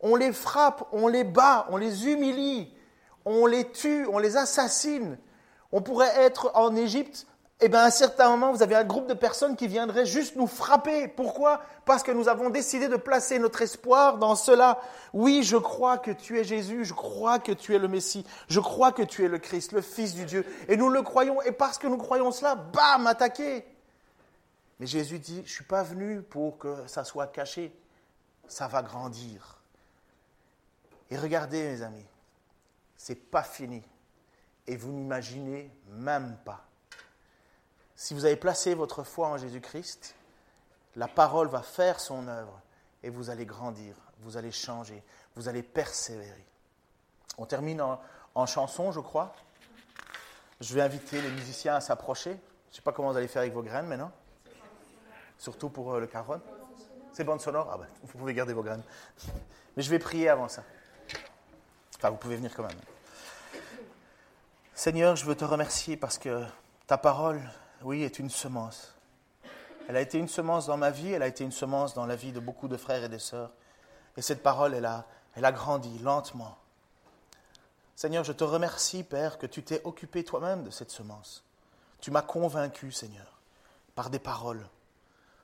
[0.00, 2.72] On les frappe, on les bat, on les humilie,
[3.24, 5.18] on les tue, on les assassine.
[5.72, 7.26] On pourrait être en Égypte
[7.60, 10.36] eh bien, à un certain moment, vous avez un groupe de personnes qui viendraient juste
[10.36, 11.08] nous frapper.
[11.08, 11.62] Pourquoi?
[11.86, 14.78] Parce que nous avons décidé de placer notre espoir dans cela.
[15.14, 18.60] Oui, je crois que tu es Jésus, je crois que tu es le Messie, je
[18.60, 20.44] crois que tu es le Christ, le Fils du Dieu.
[20.68, 23.64] Et nous le croyons, et parce que nous croyons cela, bam, attaqué.
[24.78, 27.74] Mais Jésus dit, je ne suis pas venu pour que ça soit caché,
[28.48, 29.56] ça va grandir.
[31.10, 32.06] Et regardez, mes amis,
[32.98, 33.82] c'est pas fini.
[34.66, 36.65] Et vous n'imaginez même pas
[37.96, 40.14] si vous avez placé votre foi en Jésus-Christ,
[40.96, 42.60] la parole va faire son œuvre
[43.02, 45.02] et vous allez grandir, vous allez changer,
[45.34, 46.46] vous allez persévérer.
[47.38, 49.34] On termine en, chanson, je crois.
[50.60, 52.30] Je vais inviter les musiciens à s'approcher.
[52.30, 54.10] Je ne sais pas comment vous allez faire avec vos graines maintenant.
[55.38, 56.40] Surtout pour euh, le caron.
[57.12, 57.68] C'est bon sonore?
[57.70, 58.82] Ah ben, vous pouvez garder vos graines.
[59.76, 60.62] Mais je vais prier avant ça.
[61.96, 62.78] Enfin, vous pouvez venir quand même.
[64.74, 66.44] Seigneur, je veux te remercier parce que
[66.86, 67.40] ta parole
[67.82, 68.94] oui, est une semence.
[69.88, 72.16] Elle a été une semence dans ma vie, elle a été une semence dans la
[72.16, 73.52] vie de beaucoup de frères et de sœurs.
[74.16, 76.56] Et cette parole, elle a, elle a grandi lentement.
[77.94, 81.44] Seigneur, je te remercie, Père, que tu t'es occupé toi-même de cette semence.
[82.00, 83.40] Tu m'as convaincu, Seigneur,
[83.94, 84.66] par des paroles.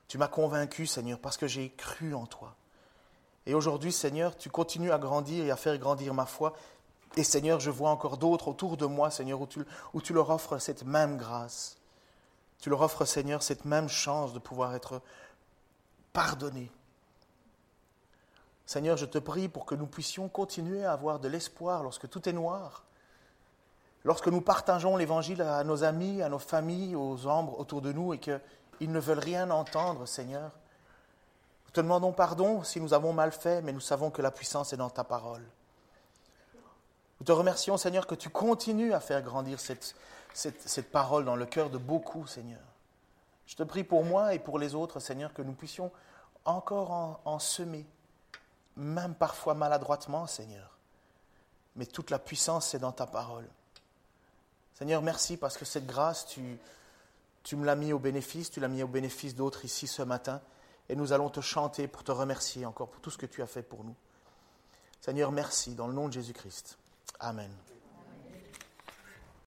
[0.07, 2.55] Tu m'as convaincu, Seigneur, parce que j'ai cru en toi.
[3.45, 6.53] Et aujourd'hui, Seigneur, tu continues à grandir et à faire grandir ma foi.
[7.15, 9.61] Et Seigneur, je vois encore d'autres autour de moi, Seigneur, où tu,
[9.93, 11.77] où tu leur offres cette même grâce.
[12.63, 15.01] Tu leur offres, Seigneur, cette même chance de pouvoir être
[16.13, 16.71] pardonné.
[18.65, 22.29] Seigneur, je te prie pour que nous puissions continuer à avoir de l'espoir lorsque tout
[22.29, 22.85] est noir,
[24.05, 28.13] lorsque nous partageons l'Évangile à nos amis, à nos familles, aux ombres autour de nous
[28.13, 28.39] et qu'ils
[28.93, 30.49] ne veulent rien entendre, Seigneur.
[31.65, 34.71] Nous te demandons pardon si nous avons mal fait, mais nous savons que la puissance
[34.71, 35.43] est dans ta parole.
[37.19, 39.95] Nous te remercions, Seigneur, que tu continues à faire grandir cette,
[40.33, 42.61] cette, parole dans le cœur de beaucoup, Seigneur.
[43.45, 45.91] Je te prie pour moi et pour les autres, Seigneur, que nous puissions
[46.45, 47.85] encore en, semer,
[48.75, 50.77] même parfois maladroitement, Seigneur.
[51.75, 53.47] Mais toute la puissance, c'est dans ta parole.
[54.73, 56.57] Seigneur, merci parce que cette grâce, tu,
[57.43, 60.41] tu me l'as mis au bénéfice, tu l'as mis au bénéfice d'autres ici ce matin.
[60.89, 63.47] Et nous allons te chanter pour te remercier encore pour tout ce que tu as
[63.47, 63.95] fait pour nous.
[64.99, 66.77] Seigneur, merci dans le nom de Jésus-Christ.
[67.19, 67.51] Amen.